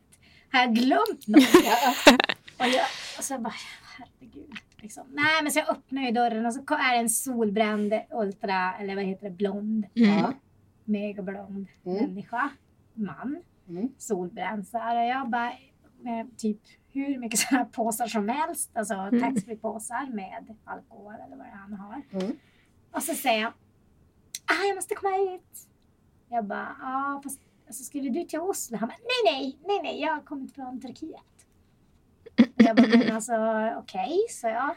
Har 0.51 0.59
jag 0.59 0.75
glömt 0.75 1.27
något? 1.27 2.19
Och, 2.59 2.67
jag, 2.67 2.85
och 3.17 3.23
så 3.23 3.37
bara, 3.37 3.53
herregud. 3.97 4.51
Liksom. 4.81 5.03
Nej, 5.13 5.43
men 5.43 5.51
så 5.51 5.59
jag 5.59 5.69
öppnar 5.69 6.01
ju 6.01 6.11
dörren 6.11 6.45
och 6.45 6.53
så 6.53 6.59
är 6.59 6.93
det 6.93 6.99
en 6.99 7.09
solbränd 7.09 7.93
ultra, 8.11 8.73
eller 8.79 8.95
vad 8.95 9.03
heter 9.05 9.23
det, 9.29 9.35
blond, 9.35 9.85
Ja. 9.93 10.33
megablond 10.85 11.67
Mm. 11.85 11.97
människa. 12.05 12.49
Man. 12.93 13.43
Mm. 13.69 13.89
Solbränd 13.97 14.67
så 14.67 14.77
här. 14.77 14.95
Och 15.03 15.09
jag 15.09 15.29
bara, 15.29 15.53
med 16.01 16.37
typ 16.37 16.59
hur 16.93 17.17
mycket 17.17 17.39
sådana 17.39 17.63
här 17.63 17.71
påsar 17.71 18.07
som 18.07 18.29
helst. 18.29 18.71
Alltså 18.77 18.93
taxfree-påsar 18.93 20.13
med 20.13 20.55
alkohol 20.65 21.13
eller 21.25 21.37
vad 21.37 21.45
det 21.45 21.51
är 21.51 21.55
han 21.55 21.73
har. 21.73 22.01
Mm. 22.11 22.37
Och 22.91 23.03
så 23.03 23.13
säger 23.15 23.41
jag, 23.41 23.53
ah, 24.51 24.65
jag 24.67 24.75
måste 24.75 24.95
komma 24.95 25.15
hit. 25.15 25.67
Jag 26.29 26.45
bara, 26.45 26.75
ja 26.81 27.21
fast 27.23 27.41
alltså, 27.67 27.83
skulle 27.83 28.09
du 28.09 28.23
till 28.23 28.39
Oslo? 28.39 28.77
Han 28.77 28.89
bara, 28.89 28.97
nej, 28.97 29.33
nej, 29.33 29.57
nej, 29.67 29.79
nej, 29.83 30.01
jag 30.01 30.13
har 30.13 30.21
kommit 30.21 30.55
från 30.55 30.81
Turkiet. 30.81 31.21
Jag 32.55 32.75
bara, 32.75 32.87
men 32.87 33.11
alltså 33.15 33.33
okej, 33.77 34.17
så 34.29 34.47
jag. 34.47 34.75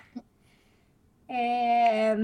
Ehm, 1.28 2.22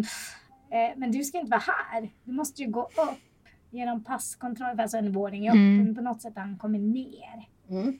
eh, 0.70 0.96
men 0.96 1.12
du 1.12 1.24
ska 1.24 1.38
inte 1.38 1.50
vara 1.50 1.62
här. 1.66 2.10
Du 2.24 2.32
måste 2.32 2.62
ju 2.62 2.70
gå 2.70 2.82
upp 2.82 3.48
genom 3.70 4.04
passkontroll, 4.04 4.80
alltså 4.80 4.96
en 4.96 5.12
våning 5.12 5.48
upp. 5.48 5.54
Mm. 5.54 5.84
Men 5.84 5.94
på 5.94 6.00
något 6.00 6.22
sätt 6.22 6.32
han 6.36 6.58
kommit 6.58 6.80
ner. 6.80 7.48
Mm. 7.68 7.98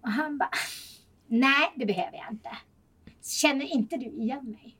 Och 0.00 0.10
han 0.10 0.38
bara, 0.38 0.50
nej 1.26 1.72
det 1.76 1.86
behöver 1.86 2.16
jag 2.16 2.32
inte. 2.32 2.50
Känner 3.22 3.64
inte 3.64 3.96
du 3.96 4.06
igen 4.06 4.44
mig? 4.50 4.75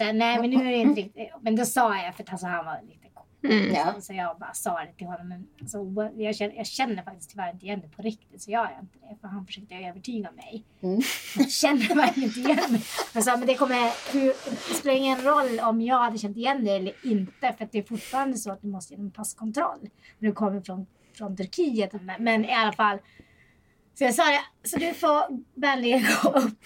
Så 0.00 0.12
nej 0.12 0.40
men 0.40 0.50
nu 0.50 0.66
är 0.66 0.70
det 0.70 0.76
inte 0.76 1.00
riktigt. 1.00 1.28
Men 1.40 1.56
då 1.56 1.64
sa 1.64 1.96
jag, 1.96 2.14
för 2.14 2.22
att 2.22 2.30
alltså, 2.30 2.46
han 2.46 2.64
var 2.64 2.80
lite. 2.82 3.00
Mm. 3.44 3.74
Ja. 3.74 4.00
Så 4.00 4.12
jag 4.12 4.38
bara 4.38 4.54
sa 4.54 4.80
det 4.84 4.92
till 4.92 5.06
honom. 5.06 5.28
Men 5.28 5.46
alltså, 5.60 5.78
jag, 6.16 6.36
känner, 6.36 6.54
jag 6.54 6.66
känner 6.66 7.02
faktiskt 7.02 7.30
tyvärr 7.30 7.52
inte 7.52 7.66
igen 7.66 7.80
det 7.80 7.88
på 7.88 8.02
riktigt. 8.02 8.42
Så 8.42 8.50
jag 8.50 8.70
gör 8.70 8.78
inte 8.80 8.98
det. 8.98 9.16
För 9.20 9.28
han 9.28 9.46
försökte 9.46 9.74
övertyga 9.74 10.30
mig. 10.30 10.64
Mm. 10.80 11.00
Jag 11.36 11.50
känner 11.50 11.94
verkligen 11.94 12.28
inte 12.28 12.40
igen 12.40 12.72
mig. 12.72 12.82
Jag 13.14 13.24
sa, 13.24 13.36
men 13.36 13.46
det, 13.46 13.54
kommer, 13.54 14.12
hur, 14.12 14.26
det 14.68 14.74
spelar 14.74 14.96
ingen 14.96 15.22
roll 15.22 15.60
om 15.60 15.80
jag 15.80 15.98
hade 15.98 16.18
känt 16.18 16.36
igen 16.36 16.64
dig 16.64 16.76
eller 16.76 16.94
inte. 17.02 17.54
För 17.58 17.68
det 17.72 17.78
är 17.78 17.82
fortfarande 17.82 18.36
så 18.36 18.52
att 18.52 18.62
du 18.62 18.68
måste 18.68 18.94
genom 18.94 19.10
passkontroll. 19.10 19.90
När 20.18 20.28
du 20.28 20.34
kommer 20.34 20.60
från, 20.60 20.86
från 21.14 21.36
Turkiet. 21.36 21.92
Men, 22.18 22.44
i 22.44 22.52
alla 22.52 22.72
fall. 22.72 22.98
Så 23.94 24.04
jag 24.04 24.14
sa 24.14 24.22
det, 24.24 24.68
så 24.68 24.78
du 24.78 24.94
får 24.94 25.42
vänligen 25.60 26.02
gå 26.22 26.28
upp 26.28 26.64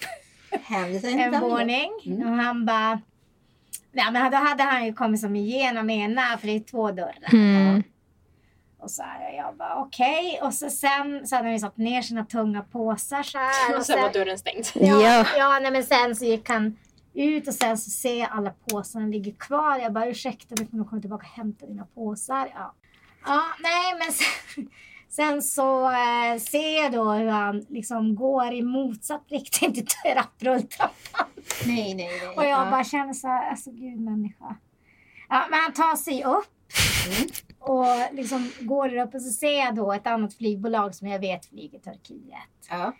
en 1.03 1.39
våning. 1.41 1.91
Mm. 2.05 2.27
Och 2.27 2.35
han 2.35 2.65
bara... 2.65 3.01
Ja, 3.97 4.11
men 4.11 4.31
då 4.31 4.37
hade 4.37 4.63
han 4.63 4.85
ju 4.85 4.93
kommit 4.93 5.21
som 5.21 5.35
igenom 5.35 5.89
ena, 5.89 6.37
för 6.37 6.47
det 6.47 6.55
är 6.55 6.59
två 6.59 6.91
dörrar. 6.91 7.33
Mm. 7.33 7.83
Och 8.79 8.91
så 8.91 9.03
här, 9.03 9.31
jag 9.37 9.55
bara 9.55 9.75
okej. 9.75 10.39
Och 10.41 10.53
så 10.53 10.69
sen 10.69 11.27
så 11.27 11.35
hade 11.35 11.47
han 11.47 11.53
ju 11.53 11.59
satt 11.59 11.77
ner 11.77 12.01
sina 12.01 12.25
tunga 12.25 12.61
påsar 12.61 13.23
så 13.23 13.37
här. 13.37 13.77
Och 13.77 13.85
sen 13.85 14.01
var 14.01 14.13
dörren 14.13 14.37
stängd. 14.37 14.65
ja, 14.73 15.01
Ja. 15.01 15.25
ja 15.37 15.59
nej, 15.61 15.71
men 15.71 15.83
sen 15.83 16.15
så 16.15 16.25
gick 16.25 16.49
han 16.49 16.77
ut 17.13 17.47
och 17.47 17.53
sen 17.53 17.77
så 17.77 17.89
ser 17.89 18.19
jag 18.19 18.29
alla 18.31 18.53
påsarna 18.69 19.05
ligger 19.07 19.31
kvar. 19.31 19.79
Jag 19.79 19.93
bara 19.93 20.07
ursäkta, 20.07 20.55
du 20.55 20.67
nog 20.71 20.89
komma 20.89 21.01
tillbaka 21.01 21.27
och 21.27 21.33
hämta 21.37 21.65
dina 21.65 21.85
påsar. 21.95 22.51
Ja, 22.53 22.73
ja 23.25 23.43
nej 23.59 23.93
men 23.99 24.11
sen, 24.11 24.69
sen 25.15 25.41
så 25.41 25.85
eh, 25.85 26.39
ser 26.39 26.83
jag 26.83 26.91
då 26.91 27.11
hur 27.11 27.27
han 27.27 27.65
liksom 27.69 28.15
går 28.15 28.53
i 28.53 28.61
motsatt 28.61 29.23
riktning 29.29 29.73
till 29.73 29.85
trapprulltrappan. 29.87 31.27
Nej, 31.65 31.93
nej, 31.93 32.09
nej. 32.19 32.27
Och 32.37 32.43
jag 32.43 32.49
Ja. 32.67 32.71
bara 32.71 32.83
känner 32.83 33.13
så 33.13 33.27
här, 33.27 33.49
alltså 33.49 33.71
gud 33.71 33.99
människa. 33.99 34.55
Ja, 35.29 35.45
men 35.49 35.59
han 35.59 35.73
tar 35.73 35.95
sig 35.95 36.23
upp. 36.23 36.45
Mm. 37.07 37.29
Och 37.59 38.13
liksom 38.15 38.51
går 38.59 38.89
där 38.89 39.03
upp 39.07 39.15
och 39.15 39.21
så 39.21 39.29
ser 39.31 39.59
jag 39.59 39.75
då 39.75 39.93
ett 39.93 40.07
annat 40.07 40.33
flygbolag 40.33 40.95
som 40.95 41.07
jag 41.07 41.19
vet 41.19 41.45
flyger 41.45 41.79
Turkiet. 41.79 42.67
Ja. 42.69 42.93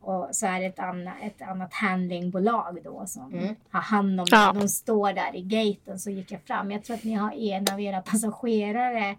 Och 0.00 0.28
så 0.32 0.46
är 0.46 0.60
det 0.60 0.66
ett, 0.66 0.78
anna, 0.78 1.18
ett 1.20 1.42
annat 1.42 1.74
handlingbolag 1.74 2.78
då 2.84 3.06
som 3.06 3.32
Mm. 3.34 3.54
har 3.70 3.80
hand 3.80 4.20
om 4.20 4.26
Ja. 4.30 4.52
det. 4.52 4.60
De 4.60 4.68
står 4.68 5.12
där 5.12 5.36
i 5.36 5.42
gaten 5.42 5.98
så 5.98 6.10
gick 6.10 6.30
jag 6.32 6.42
fram. 6.42 6.70
Jag 6.70 6.84
tror 6.84 6.96
att 6.96 7.04
ni 7.04 7.12
har 7.14 7.32
en 7.32 7.64
av 7.72 7.80
era 7.80 8.00
passagerare 8.00 9.16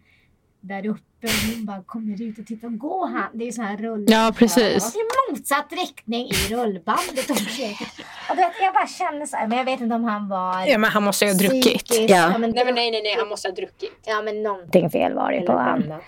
där 0.59 0.85
uppe 0.87 1.01
hon 1.21 1.65
bara 1.65 1.83
kommer 1.83 2.21
ut 2.21 2.39
och 2.39 2.45
tittar. 2.45 2.67
Gå 2.67 3.05
han. 3.05 3.29
Det 3.33 3.47
är 3.47 3.51
så 3.51 3.61
här 3.61 3.77
rull. 3.77 4.05
Ja, 4.07 4.33
precis. 4.37 4.95
I 4.95 4.99
motsatt 5.31 5.67
riktning 5.71 6.25
i 6.27 6.33
rullbandet. 6.55 7.29
Och 7.29 7.37
försöker. 7.37 7.87
och 8.29 8.35
du 8.35 8.41
vet, 8.41 8.51
jag 8.61 8.73
bara 8.73 8.87
känner 8.87 9.25
så 9.25 9.37
här, 9.37 9.47
men 9.47 9.57
jag 9.57 9.65
vet 9.65 9.81
inte 9.81 9.95
om 9.95 10.03
han 10.03 10.29
var 10.29 10.65
Ja, 10.67 10.77
men 10.77 10.91
han 10.91 11.03
måste 11.03 11.25
ju 11.25 11.31
ha 11.31 11.37
druckit. 11.37 11.63
psykisk. 11.85 12.09
Ja. 12.09 12.37
men, 12.37 12.49
Nej 12.51 12.65
men 12.65 12.75
nej 12.75 12.91
nej 12.91 13.01
nej, 13.03 13.15
han 13.19 13.27
måste 13.27 13.47
ha 13.47 13.55
druckit. 13.55 13.99
Ja 14.05 14.21
men 14.21 14.43
någonting 14.43 14.89
fel 14.89 15.13
var 15.13 15.31
det 15.31 15.41
på 15.41 15.51
annat. 15.53 16.01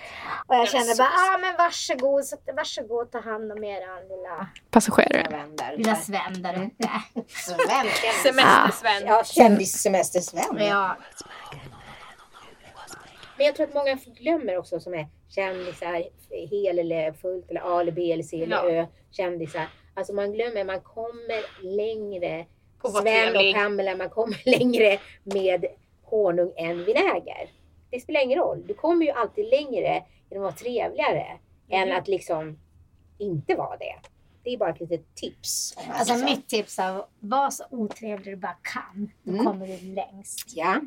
Och 0.47 0.55
jag 0.55 0.69
så- 0.69 0.77
bara, 0.77 1.09
ja 1.15 1.35
ah, 1.35 1.37
men 1.37 1.55
varsågod, 1.57 2.25
så, 2.25 2.35
varsågod 2.57 3.11
ta 3.11 3.21
hand 3.21 3.51
om 3.51 3.63
eran 3.63 4.01
lilla, 4.09 4.47
Passagerare. 4.71 5.45
Lilla 5.77 5.95
Sven 5.95 6.41
där 6.41 6.53
uppe. 6.53 6.89
Sven. 7.27 7.87
Semester-Sven. 8.23 9.03
Ja, 9.07 9.23
kändissemester-Sven. 9.25 10.67
Ja. 10.67 10.95
Men 13.39 13.45
jag 13.45 13.55
tror 13.55 13.67
att 13.67 13.73
många 13.73 13.97
glömmer 14.19 14.57
också 14.57 14.79
som 14.79 14.93
är 14.93 15.07
kändisar, 15.29 16.03
hel 16.49 16.79
eller 16.79 17.11
fullt 17.13 17.49
eller 17.51 17.61
A 17.77 17.81
eller 17.81 17.91
B 17.91 18.11
eller 18.11 18.23
C 18.23 18.43
eller 18.43 18.55
Ja. 18.55 18.69
Ö 18.71 18.85
kändisar. 19.11 19.67
Alltså 19.93 20.13
man 20.13 20.33
glömmer, 20.33 20.63
man 20.65 20.81
kommer 20.81 21.65
längre. 21.77 22.45
Att 22.83 22.93
vara 22.93 23.03
Sven 23.03 23.35
och. 23.37 23.53
Pamela, 23.55 23.95
man 23.95 24.09
kommer 24.09 24.41
längre 24.59 24.99
med 25.23 25.65
honung 26.03 26.53
än 26.57 26.85
vinäger. 26.85 27.49
Det 27.89 27.99
spelar 27.99 28.21
ingen 28.23 28.39
roll. 28.39 28.67
Du 28.67 28.73
kommer 28.73 29.05
ju 29.05 29.11
alltid 29.11 29.45
längre 29.49 30.03
genom 30.29 30.45
att 30.47 30.51
vara 30.51 30.51
trevligare 30.51 31.25
än 31.69 31.87
Mhm. 31.89 31.97
att 31.97 32.07
liksom 32.07 32.59
inte 33.17 33.55
vara 33.55 33.77
det. 33.77 33.95
Det 34.43 34.53
är 34.53 34.57
bara 34.57 34.69
ett 34.69 34.79
litet 34.79 35.15
tips. 35.15 35.77
Alltså 35.89 36.13
mitt 36.25 36.47
tips 36.49 36.79
är 36.79 37.03
var 37.19 37.49
så 37.49 37.63
otrevlig 37.71 38.33
du 38.33 38.35
bara 38.35 38.57
kan. 38.73 39.11
Då 39.23 39.31
Mm. 39.33 39.45
kommer 39.45 39.67
du 39.67 39.93
längst. 39.95 40.53
Ja. 40.55 40.81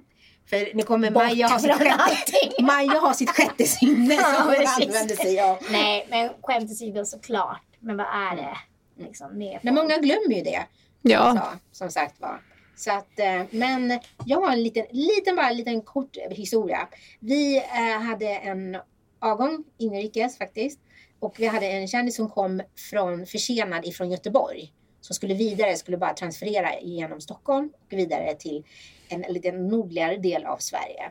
För 0.52 0.74
nu 0.74 0.82
kommer 0.82 1.10
Bort 1.10 1.22
Maja 1.22 1.46
ha 1.46 1.58
sitt 1.58 1.72
sjätte. 1.72 2.62
Maja 2.62 3.00
har 3.00 3.12
sitt 3.12 3.30
sjätte 3.30 3.64
sinne 3.64 4.14
Ja, 4.14 4.22
som 4.22 4.46
hon 4.46 4.66
använder 4.66 5.16
sig 5.16 5.40
av. 5.40 5.58
Nej, 5.70 6.06
men 6.10 6.30
skämt 6.42 6.70
åsido 6.70 7.04
såklart. 7.04 7.62
Men 7.80 7.96
vad 7.96 8.06
är 8.06 8.36
det? 8.36 8.56
Liksom, 9.04 9.58
Men 9.62 9.74
många 9.74 9.96
glömmer 9.96 10.34
ju 10.34 10.42
det. 10.42 10.62
Ja. 11.02 11.58
Så, 11.72 11.78
som 11.78 11.90
sagt 11.90 12.20
var. 12.20 12.40
Så 12.76 12.92
att, 12.92 13.18
eh, 13.18 13.42
men 13.50 14.00
jag 14.26 14.40
har 14.40 14.52
en 14.52 14.62
liten, 14.62 14.86
liten, 14.90 15.36
bara 15.36 15.50
en 15.50 15.56
liten 15.56 15.82
kort 15.82 16.16
historia. 16.30 16.88
Vi 17.20 17.56
eh, 17.56 18.00
hade 18.02 18.28
en 18.28 18.76
avgång 19.20 19.64
inrikes 19.78 20.38
faktiskt. 20.38 20.80
Och 21.20 21.34
vi 21.38 21.46
hade 21.46 21.66
en 21.66 21.88
kändis 21.88 22.16
som 22.16 22.30
kom 22.30 22.62
från, 22.90 23.26
försenad 23.26 23.86
ifrån 23.86 24.10
Göteborg. 24.10 24.72
Som 25.02 25.14
skulle 25.14 25.34
vidare, 25.34 25.76
skulle 25.76 25.96
bara 25.96 26.14
transferera 26.14 26.80
genom 26.80 27.20
Stockholm 27.20 27.72
och 27.84 27.92
vidare 27.92 28.34
till 28.34 28.64
en 29.08 29.20
lite 29.20 29.52
nordligare 29.52 30.16
del 30.16 30.44
av 30.44 30.56
Sverige. 30.56 31.10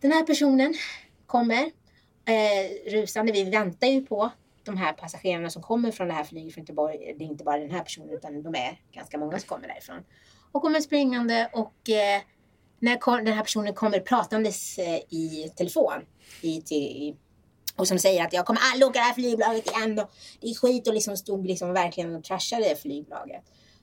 Den 0.00 0.12
här 0.12 0.22
personen 0.22 0.74
kommer 1.26 1.70
eh, 2.24 2.90
rusande. 2.90 3.32
Vi 3.32 3.44
väntar 3.44 3.86
ju 3.86 4.06
på 4.06 4.30
de 4.64 4.76
här 4.76 4.92
passagerarna 4.92 5.50
som 5.50 5.62
kommer 5.62 5.90
från 5.90 6.08
det 6.08 6.14
här 6.14 6.24
flyget 6.24 6.54
från 6.54 6.62
Göteborg. 6.62 7.14
Det 7.18 7.24
är 7.24 7.28
inte 7.28 7.44
bara 7.44 7.58
den 7.58 7.70
här 7.70 7.82
personen 7.82 8.10
utan 8.10 8.42
de 8.42 8.54
är 8.54 8.80
ganska 8.92 9.18
många 9.18 9.38
som 9.38 9.48
kommer 9.48 9.68
därifrån. 9.68 10.04
Och 10.52 10.62
kommer 10.62 10.80
springande 10.80 11.50
och 11.52 11.90
eh, 11.90 12.22
när 12.78 12.96
kom, 12.96 13.24
den 13.24 13.34
här 13.34 13.42
personen 13.42 13.74
kommer 13.74 14.00
pratandes 14.00 14.78
eh, 14.78 14.96
i 15.08 15.52
telefon 15.56 16.06
i, 16.40 16.62
till, 16.62 16.76
i, 16.76 17.16
och 17.80 17.88
som 17.88 17.98
säger 17.98 18.24
att 18.24 18.32
jag 18.32 18.46
kommer 18.46 18.60
aldrig 18.72 18.88
åka 18.90 18.98
det 18.98 19.04
här 19.04 19.14
flygbolaget 19.14 19.70
igen 19.70 19.98
och 19.98 20.10
det 20.40 20.46
är 20.50 20.54
skit 20.54 20.88
och 20.88 20.94
liksom 20.94 21.16
stod 21.16 21.46
liksom 21.46 21.72
verkligen 21.72 22.14
och 22.16 22.24
trashade 22.24 22.76
flygbolaget. 22.76 23.42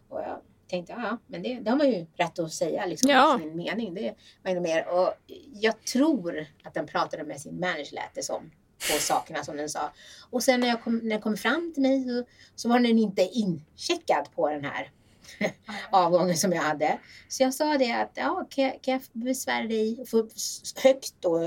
Och 0.10 0.20
jag 0.20 0.38
tänkte, 0.70 0.94
ja, 0.98 1.18
men 1.28 1.44
det, 1.44 1.60
det 1.60 1.70
har 1.70 1.78
man 1.78 1.92
ju 1.92 2.06
rätt 2.18 2.40
att 2.40 2.54
säga 2.54 2.86
liksom 2.86 3.10
Ja. 3.10 3.38
sin 3.42 3.56
mening. 3.58 3.94
Det 3.94 4.16
var 4.44 4.52
ännu 4.52 4.60
mer. 4.62 4.88
Och 4.88 5.14
jag 5.54 5.84
tror 5.86 6.46
att 6.64 6.74
den 6.74 6.88
pratade 6.88 7.24
med 7.24 7.42
sin 7.42 7.60
manager 7.60 7.94
lät 7.96 8.16
det 8.16 8.24
som 8.24 8.52
på 8.78 9.00
sakerna 9.00 9.44
som 9.44 9.58
den 9.58 9.70
sa. 9.70 9.92
Och 10.30 10.44
sen 10.44 10.60
när 10.60 10.68
jag 10.68 10.84
kom, 10.84 10.98
när 10.98 11.12
jag 11.12 11.22
kom 11.24 11.38
fram 11.38 11.72
till 11.74 11.82
mig 11.84 12.04
så, 12.10 12.24
så 12.56 12.70
var 12.70 12.80
den 12.80 12.98
inte 13.00 13.22
incheckad 13.22 14.28
på 14.36 14.50
den 14.50 14.64
här 14.66 14.92
avgången 15.92 16.38
som 16.38 16.54
jag 16.54 16.62
hade. 16.62 17.00
Så 17.30 17.44
jag 17.44 17.54
sa 17.54 17.78
det 17.78 17.92
att 17.92 18.12
ja, 18.14 18.48
kan, 18.50 18.64
jag, 18.64 18.82
kan 18.82 18.92
jag 18.94 19.02
besvära 19.12 19.64
dig 19.68 19.98
s- 20.36 20.74
högt 20.84 21.26
och 21.26 21.40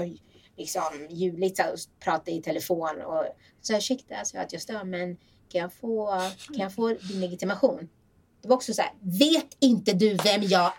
liksom 0.60 1.06
ljudligt 1.10 1.56
så 1.56 1.62
här, 1.62 1.72
och 1.72 1.78
prata 2.04 2.30
i 2.30 2.42
telefon 2.42 3.00
och 3.06 3.24
så 3.60 3.76
ursäkta 3.76 4.16
alltså 4.16 4.38
att 4.38 4.52
jag 4.52 4.62
stör 4.62 4.84
men 4.84 5.16
kan 5.52 5.60
jag 5.60 5.72
få, 5.72 6.22
kan 6.46 6.62
jag 6.62 6.74
få 6.74 6.88
din 6.88 7.20
legitimation? 7.20 7.88
Det 8.42 8.48
var 8.48 8.56
också 8.56 8.74
så 8.74 8.82
här, 8.82 8.92
vet 9.00 9.56
inte 9.60 9.92
du 9.92 10.14
vem 10.24 10.42
jag 10.42 10.72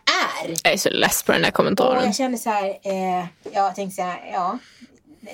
är? 0.44 0.50
Jag 0.64 0.74
är 0.74 0.78
så 0.78 0.90
less 0.90 1.24
på 1.24 1.32
den 1.32 1.42
där 1.42 1.50
Och 1.50 1.54
kommentaren. 1.56 2.06
jag 2.06 2.16
kände 2.16 2.38
så 2.38 2.50
här, 2.50 2.70
eh, 2.84 3.26
jag 3.54 3.76
tänkte 3.76 3.96
så 3.96 4.02
här, 4.02 4.32
ja, 4.34 4.58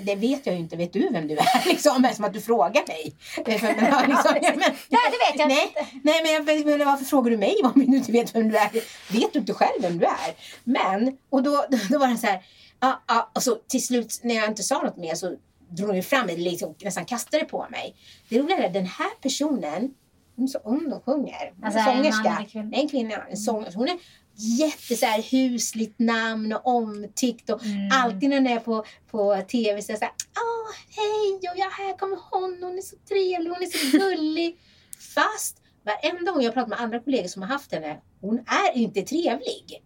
det 0.01 0.15
vet 0.15 0.45
jag 0.45 0.55
ju 0.55 0.61
inte. 0.61 0.75
Vet 0.75 0.93
du 0.93 1.09
vem 1.11 1.27
du 1.27 1.37
är? 1.37 1.65
Liksom, 1.69 2.09
som 2.15 2.25
att 2.25 2.33
du 2.33 2.41
frågar 2.41 2.87
mig. 2.87 3.15
För, 3.35 3.75
men, 3.75 3.85
ja, 3.85 4.03
liksom, 4.07 4.35
ja, 4.41 4.51
men, 4.55 4.71
Nej, 4.89 5.01
det 5.11 5.31
vet 5.31 5.39
jag 5.39 5.47
nej, 5.47 5.67
inte. 5.67 5.87
nej, 6.03 6.23
men, 6.23 6.33
jag, 6.33 6.65
men 6.65 6.87
varför 6.87 7.05
frågar 7.05 7.31
du 7.31 7.37
mig 7.37 7.55
om 7.63 7.71
du 7.75 7.97
inte 7.97 8.11
vet 8.11 8.35
vem 8.35 8.49
du 8.49 8.57
är? 8.57 8.69
Vet 9.13 9.33
du 9.33 9.39
inte 9.39 9.53
själv 9.53 9.81
vem 9.81 9.97
du 9.97 10.05
är? 10.05 10.35
Men, 10.63 11.17
och 11.29 11.43
då, 11.43 11.65
då 11.89 11.99
var 11.99 12.07
det 12.07 12.17
så 12.17 12.27
här, 12.27 12.41
ja, 12.79 13.03
ja, 13.07 13.31
och 13.35 13.43
så 13.43 13.55
till 13.55 13.85
slut 13.85 14.19
när 14.23 14.35
jag 14.35 14.47
inte 14.47 14.63
sa 14.63 14.81
något 14.81 14.97
mer 14.97 15.15
så 15.15 15.35
drog 15.69 15.89
hon 15.89 16.03
fram 16.03 16.25
mig, 16.25 16.37
liksom, 16.37 16.75
nästan 16.83 17.05
kastade 17.05 17.43
på 17.45 17.67
mig. 17.71 17.95
Det 18.29 18.39
roliga 18.39 18.57
är 18.57 18.69
den 18.69 18.85
här 18.85 19.09
personen, 19.21 19.93
hon 20.35 20.43
är 20.43 20.47
så 20.47 20.59
ung 20.59 20.91
och 20.93 21.05
sjunger. 21.05 21.53
Hon 21.55 21.63
Alltså, 21.63 21.79
är 21.79 21.87
en 21.89 21.95
sångerska. 21.95 22.35
eller 22.39 22.49
kvinna? 22.49 22.77
En 22.77 22.89
kvinna. 22.89 23.15
En 23.29 23.37
sångerska. 23.37 23.77
Hon 23.79 23.87
är 23.87 23.97
jätte 24.59 24.95
så 24.95 25.05
här, 25.05 25.21
husligt 25.21 25.99
namn 25.99 26.53
och 26.53 26.67
omtyckt. 26.67 27.49
Och 27.49 27.63
Mm. 27.65 27.89
alltid 27.93 28.29
när 28.29 28.37
hon 28.37 28.47
är 28.47 28.59
på, 28.59 28.85
på 29.11 29.41
tv 29.47 29.81
så 29.81 29.91
är 29.91 29.93
det 29.93 29.99
så 29.99 30.05
här, 30.05 30.13
åh 30.35 30.75
hej 30.95 31.49
och 31.51 31.57
jag 31.59 31.69
här 31.69 31.97
kommer 31.97 32.17
hon, 32.31 32.57
hon 32.63 32.77
är 32.77 32.81
så 32.81 32.95
trevlig, 33.07 33.49
hon 33.49 33.61
är 33.63 33.91
så 33.91 33.97
gullig. 33.97 34.57
Fast 35.15 35.61
varenda 35.85 36.31
gång 36.31 36.41
jag 36.43 36.53
pratar 36.53 36.69
med 36.69 36.79
andra 36.81 36.99
kollegor 36.99 37.27
som 37.27 37.41
har 37.41 37.49
haft 37.49 37.71
henne, 37.71 37.97
hon 38.21 38.39
är 38.39 38.77
inte 38.77 39.01
trevlig. 39.01 39.83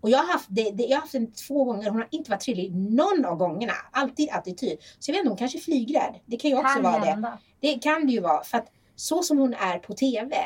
Och 0.00 0.10
jag 0.10 0.18
har 0.18 0.32
haft, 0.32 0.46
det, 0.48 0.70
det, 0.70 0.82
jag 0.82 0.96
har 0.96 1.00
haft 1.00 1.14
henne 1.14 1.26
två 1.26 1.64
gånger, 1.64 1.90
hon 1.90 1.98
har 2.00 2.08
inte 2.10 2.30
varit 2.30 2.40
trevlig 2.40 2.74
någon 2.74 3.24
av 3.24 3.36
gångerna. 3.36 3.72
Alltid 3.90 4.28
attityd. 4.30 4.78
Så 4.98 5.10
jag 5.10 5.14
vet 5.14 5.18
inte, 5.20 5.30
hon 5.30 5.38
kanske 5.38 5.58
är 5.58 5.62
flygrädd. 5.62 6.14
Det 6.26 6.36
kan 6.36 6.50
ju 6.50 6.56
också 6.56 6.74
Kan 6.74 6.82
vara 6.82 6.98
det. 6.98 7.06
hända. 7.10 7.38
Det 7.60 7.74
kan 7.74 8.06
det 8.06 8.12
ju 8.12 8.20
vara. 8.20 8.44
För 8.44 8.58
att 8.58 8.66
så 8.96 9.22
som 9.22 9.38
hon 9.38 9.54
är 9.54 9.78
på 9.78 9.94
TV 9.94 10.36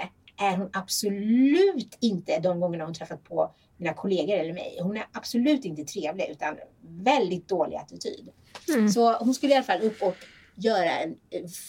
är 0.40 0.56
hon 0.56 0.70
absolut 0.72 1.98
inte 2.00 2.38
de 2.38 2.60
gångerna 2.60 2.84
hon 2.84 2.94
träffat 2.94 3.24
på 3.24 3.54
mina 3.76 3.94
kollegor 3.94 4.36
eller 4.38 4.52
mig. 4.52 4.78
Hon 4.82 4.96
är 4.96 5.06
absolut 5.12 5.64
inte 5.64 5.84
trevlig 5.84 6.28
utan 6.30 6.56
väldigt 6.82 7.48
dålig 7.48 7.76
attityd. 7.76 8.28
Mm. 8.68 8.88
Så 8.88 9.16
hon 9.16 9.34
skulle 9.34 9.52
i 9.52 9.56
alla 9.56 9.64
fall 9.64 9.82
upp 9.82 10.02
och 10.02 10.14
göra 10.54 10.90
en, 10.90 11.16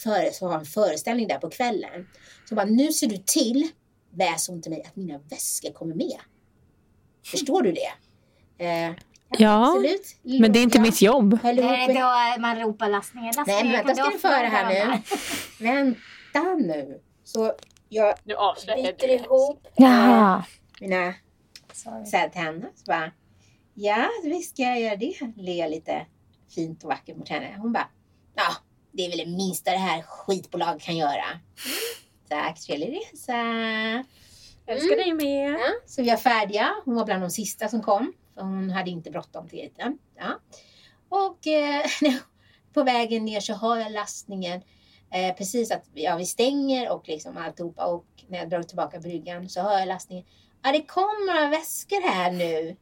före, 0.04 0.32
så 0.32 0.48
ha 0.48 0.60
en 0.60 0.66
föreställning 0.66 1.28
där 1.28 1.38
på 1.38 1.50
kvällen. 1.50 2.08
Så 2.50 2.56
bara, 2.56 2.66
nu 2.66 2.92
ser 2.92 3.08
du 3.08 3.18
till, 3.18 3.68
väs 4.10 4.50
hon 4.50 4.62
till 4.62 4.72
mig, 4.72 4.84
att 4.84 4.96
mina 4.96 5.18
väskor 5.18 5.72
kommer 5.72 5.96
med. 5.96 6.20
Förstår 7.26 7.62
du 7.62 7.72
det? 7.72 7.92
Eh, 8.66 8.92
Ja, 9.40 9.68
absolut. 9.68 10.16
men 10.42 10.52
det 10.54 10.60
är 10.60 10.64
inte 10.64 10.78
Ja. 10.78 10.82
mitt 10.82 11.02
jobb. 11.02 11.40
Med- 11.44 11.90
då 11.96 12.42
man 12.42 12.60
ropar 12.60 12.90
lastningen. 12.90 13.34
Nej 13.48 13.64
men 13.64 13.72
vänta 13.74 13.96
ska 13.96 14.10
du 14.10 14.20
få 14.20 14.28
höra 14.28 14.48
här 14.48 14.70
nu. 14.90 15.02
Vänta 15.66 16.56
nu. 16.58 17.02
Så 17.24 17.54
jag 17.90 18.16
Nu 18.26 18.36
biter 18.76 19.08
ihop 19.10 19.68
Jaha. 19.76 20.44
mina 20.82 21.14
Sorry. 21.74 22.06
så 22.76 22.84
bara, 22.86 23.12
ja 23.74 24.10
visst 24.24 24.54
ska 24.54 24.62
jag 24.64 24.80
göra 24.82 24.96
det. 24.96 25.14
Le 25.38 25.68
lite 25.68 26.06
fint 26.56 26.84
och 26.84 26.90
vackert 26.90 27.18
mot 27.18 27.30
henne. 27.30 27.56
Hon 27.58 27.74
bara, 27.74 27.88
ja 28.36 28.54
det 28.92 29.06
är 29.06 29.10
väl 29.10 29.18
det 29.18 29.26
minsta 29.38 29.72
det 29.72 29.78
här 29.78 30.02
skitbolaget 30.02 30.84
kan 30.84 30.98
göra. 30.98 31.26
Tack, 32.30 32.60
trevlig 32.60 33.00
resa. 33.14 33.34
Älskar 34.68 34.96
dig 34.96 35.14
med. 35.14 35.52
Ja, 35.54 35.68
så 35.86 36.02
vi 36.04 36.10
var 36.10 36.18
färdiga. 36.18 36.70
Hon 36.86 36.96
var 36.96 37.06
bland 37.06 37.24
de 37.24 37.30
sista 37.30 37.68
som 37.68 37.82
kom. 37.82 38.14
För 38.34 38.42
hon 38.42 38.70
hade 38.70 38.90
inte 38.90 39.12
bråttom 39.12 39.48
till 39.50 39.70
den. 39.78 39.98
Ja. 40.18 40.40
Och 41.10 41.48
eh, 41.48 41.86
på 42.74 42.84
vägen 42.84 43.26
ner 43.26 43.40
så 43.40 43.54
hör 43.54 43.78
jag 43.78 43.92
lastningen. 43.92 44.62
Eh, 45.12 45.36
precis 45.36 45.72
att 45.72 45.84
ja, 45.94 46.16
vi 46.16 46.26
stänger 46.26 46.92
och 46.92 47.08
liksom 47.08 47.38
alltihopa. 47.38 47.86
Och 47.86 48.06
när 48.28 48.40
jag 48.40 48.50
drar 48.50 48.64
tillbaka 48.64 49.00
bryggan 49.00 49.50
så 49.50 49.62
hör 49.62 49.80
jag 49.80 49.88
lastningen. 49.88 50.26
Ja, 50.64 50.72
det 50.72 50.82
kommer 50.82 51.34
några 51.34 51.50
väskor 51.50 52.10
här 52.10 52.32
nu. 52.32 52.76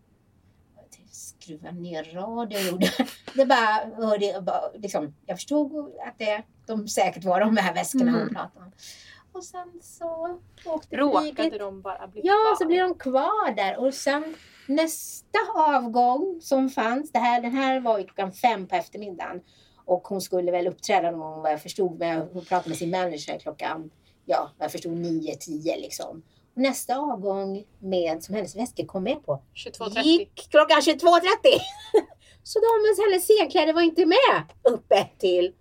Skruva 1.11 1.71
ner 1.71 2.03
radion. 2.03 2.61
gjorde. 2.71 2.89
Det 3.35 3.45
bara, 3.45 3.95
hörde, 3.95 4.41
bara 4.41 4.61
liksom, 4.77 5.15
jag 5.25 5.37
förstod 5.37 5.75
att 6.07 6.17
det, 6.19 6.43
de 6.65 6.87
säkert 6.87 7.23
var 7.23 7.39
de 7.39 7.57
här 7.57 7.73
väskorna 7.73 8.11
hon 8.11 8.21
Mm. 8.21 8.33
pratade 8.33 8.65
om. 8.65 8.71
Och 9.33 9.43
sen 9.43 9.79
så 9.81 10.39
åkte 10.65 10.97
Råkade 10.97 11.33
flyget 11.33 11.59
de 11.59 11.81
bara 11.81 12.07
bli 12.07 12.21
Ja, 12.23 12.33
kvar? 12.33 12.55
så 12.55 12.65
blir 12.67 12.81
de 12.81 12.93
kvar 12.95 13.55
där 13.55 13.77
och 13.77 13.93
sen 13.93 14.35
nästa 14.67 15.39
avgång 15.55 16.39
som 16.41 16.69
fanns, 16.69 17.11
det 17.11 17.19
här, 17.19 17.41
den 17.41 17.51
här 17.51 17.79
var 17.79 17.97
ju 17.97 18.03
klockan 18.03 18.31
fem 18.31 18.67
på 18.67 18.75
eftermiddagen 18.75 19.41
och 19.85 20.07
hon 20.07 20.21
skulle 20.21 20.51
väl 20.51 20.67
uppträda 20.67 21.11
någon 21.11 21.19
gång 21.19 21.41
vad 21.41 21.51
jag 21.51 21.61
förstod, 21.61 21.99
men 21.99 22.21
hon 22.33 22.45
pratade 22.45 22.69
med 22.69 22.77
sin 22.77 22.89
manager 22.89 23.39
klockan, 23.39 23.91
ja, 24.25 24.51
vad 24.57 24.65
jag 24.65 24.71
förstod 24.71 24.97
nio, 24.97 25.35
tio 25.35 25.77
liksom. 25.77 26.23
Och 26.55 26.61
nästa 26.61 26.97
avgång 26.97 27.63
med, 27.79 28.23
som 28.23 28.35
hennes 28.35 28.55
väskor 28.55 28.85
kom 28.85 29.03
med 29.03 29.25
på 29.25 29.41
22.30. 29.55 30.01
gick 30.01 30.49
klockan 30.49 30.79
22.30. 30.81 30.93
så 32.43 32.59
de 32.59 32.65
med 32.81 33.05
hennes 33.09 33.23
scenkläder 33.27 33.73
var 33.73 33.81
inte 33.81 34.05
med 34.05 34.43
uppe 34.63 35.07
till 35.17 35.53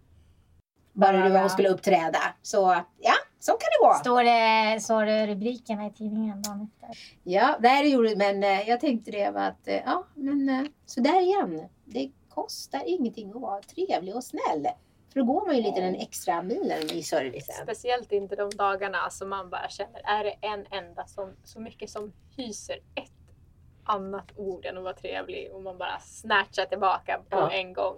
bara 0.93 1.17
det 1.17 1.31
var 1.31 1.41
hon 1.41 1.51
skulle 1.51 1.69
uppträda. 1.69 2.19
Så 2.43 2.77
ja, 3.01 3.15
så 3.45 3.53
kan 3.53 3.59
det 3.81 3.87
gå. 3.87 3.95
Står 3.95 4.25
det, 4.25 4.81
står 4.81 5.05
det 5.07 5.27
rubrikerna 5.27 5.87
i 5.87 5.91
tidningen 5.91 6.43
dagen 6.43 6.69
efter? 6.83 6.99
Ja, 7.23 7.57
det 7.61 7.69
här 7.69 7.85
gjorde 7.85 8.17
men 8.17 8.45
eh, 8.45 8.69
jag 8.69 8.81
tänkte 8.81 9.11
det 9.11 9.31
var 9.31 9.41
att, 9.43 9.69
eh, 9.69 9.75
ja, 9.77 10.07
men 10.15 10.49
eh, 10.49 10.63
så 10.87 11.01
där 11.01 11.21
igen. 11.21 11.69
Det 11.85 12.11
kostar 12.29 12.83
ingenting 12.87 13.31
att 13.35 13.41
vara 13.41 13.63
trevlig 13.63 14.17
och 14.17 14.25
snäll. 14.25 14.69
För 15.13 15.21
då 15.21 15.27
går 15.27 15.47
man 15.47 15.57
ju 15.57 15.63
lite 15.63 15.81
den 15.81 15.95
extra 15.95 16.43
milen 16.43 16.91
i 16.91 17.03
servicen. 17.03 17.55
Speciellt 17.63 18.13
inte 18.13 18.37
de 18.37 18.51
dagarna 18.51 19.11
som 19.11 19.29
man 19.29 19.51
bara 19.51 19.69
känner, 19.69 20.01
är 20.05 20.25
det 20.25 20.31
en 20.41 20.67
enda 20.71 21.07
som 21.07 21.37
så 21.45 21.61
mycket 21.61 21.91
som 21.91 22.13
hyser 22.37 22.77
ett 22.95 23.13
annat 23.85 24.33
ord 24.37 24.67
än 24.67 24.77
att 24.77 24.83
vara 24.83 24.95
trevlig 24.95 25.51
och 25.53 25.63
man 25.63 25.79
bara 25.79 25.99
snatchar 26.01 26.65
tillbaka 26.65 27.21
på 27.31 27.37
Ja. 27.39 27.51
en 27.51 27.73
gång. 27.73 27.97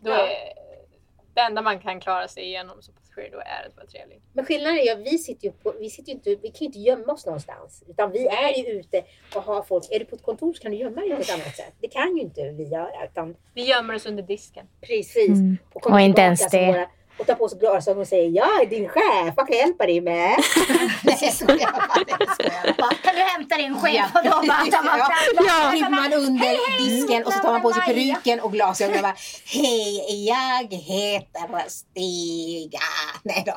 Då 0.00 0.10
Ja. 0.10 0.16
är 0.28 0.53
det 1.34 1.40
enda 1.40 1.62
man 1.62 1.78
kan 1.78 2.00
klara 2.00 2.28
sig 2.28 2.44
igenom 2.44 2.82
som 2.82 2.94
passagerare 2.94 3.30
då 3.32 3.38
är 3.38 3.68
att 3.68 3.76
vara 3.76 3.86
trevlig. 3.86 4.20
Men 4.32 4.44
skillnaden 4.44 4.78
är 4.78 4.82
ju 4.84 4.90
att 4.90 5.12
vi 5.12 5.18
sitter 5.18 5.44
ju 5.48 5.52
på, 5.52 5.74
vi 5.80 5.90
sitter 5.90 6.08
ju 6.08 6.14
inte, 6.14 6.30
vi 6.30 6.48
kan 6.48 6.58
ju 6.58 6.66
inte 6.66 6.78
gömma 6.78 7.12
oss 7.12 7.26
någonstans. 7.26 7.84
Utan 7.88 8.12
vi 8.12 8.26
är 8.26 8.58
ju 8.58 8.64
ute 8.80 9.02
och 9.34 9.42
har 9.42 9.62
folk. 9.62 9.84
Är 9.90 9.98
du 9.98 10.04
på 10.04 10.16
ett 10.16 10.22
kontor 10.22 10.52
så 10.52 10.62
kan 10.62 10.70
du 10.72 10.76
gömma 10.78 11.00
dig 11.00 11.10
på 11.10 11.20
ett 11.20 11.32
annat 11.34 11.56
sätt. 11.56 11.74
Det 11.80 11.88
kan 11.88 12.16
ju 12.16 12.22
inte 12.22 12.50
vi 12.50 12.64
göra. 12.64 13.04
Utan 13.10 13.36
Vi 13.54 13.64
gömmer 13.64 13.94
oss 13.94 14.06
under 14.06 14.22
disken. 14.22 14.66
precis. 14.80 15.28
Mm. 15.28 15.56
Och, 15.72 15.86
Och 15.90 16.00
inte 16.00 16.20
ens 16.22 16.50
det. 16.50 16.66
Våra, 16.66 16.86
och 17.18 17.26
tar 17.26 17.34
på 17.34 17.48
sig 17.48 17.58
glasögon 17.58 18.00
och 18.00 18.08
säger 18.08 18.30
jag 18.30 18.62
är 18.62 18.66
din 18.66 18.88
chef, 18.88 19.34
vad 19.36 19.46
kan 19.48 19.56
jag 19.56 19.66
hjälpa 19.66 19.86
dig 19.86 20.00
med? 20.00 20.30
Nej, 21.02 21.32
bara, 21.46 22.74
bara. 22.78 22.94
Kan 22.94 23.14
du 23.14 23.20
hämta 23.20 23.56
din 23.56 23.80
chef 23.80 24.10
och 24.14 24.20
då 24.24 24.30
bara 24.30 24.64
tar 24.66 24.84
man 24.84 24.98
fram 24.98 25.46
Ja. 25.46 25.70
kryper 25.70 25.90
man 25.90 26.12
under 26.12 26.78
disken 26.78 27.24
och 27.24 27.32
så 27.32 27.38
tar 27.38 27.52
man 27.52 27.62
på 27.62 27.72
sig 27.72 27.82
Maja. 27.86 27.94
peruken 28.14 28.40
och 28.40 28.52
glasögonen 28.52 28.98
och 28.98 29.02
bara 29.02 29.16
Hej, 29.46 30.26
jag 30.26 30.72
heter 30.74 31.68
Stiga. 31.68 32.78
Nej 33.22 33.42
då. 33.46 33.54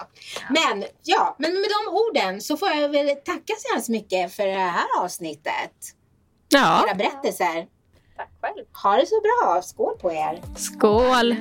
Men 0.50 0.84
ja, 1.04 1.36
men 1.40 1.54
med 1.54 1.70
de 1.70 1.92
orden 1.96 2.42
så 2.42 2.58
får 2.58 2.70
jag 2.70 2.90
väl 2.90 3.08
tacka 3.08 3.54
så 3.58 3.74
hemskt 3.74 3.90
mycket 3.90 4.34
för 4.36 4.46
det 4.46 4.54
här 4.54 4.86
avsnittet. 5.00 5.72
Ja, 6.50 6.86
Era 6.88 6.96
berättelser. 6.96 7.66
Tack 8.18 8.30
själv. 8.42 8.66
Ha 8.84 8.96
det 8.98 9.06
så 9.08 9.22
bra. 9.22 9.62
Skål 9.62 9.98
på 9.98 10.12
er. 10.14 10.42
skål! 10.58 11.36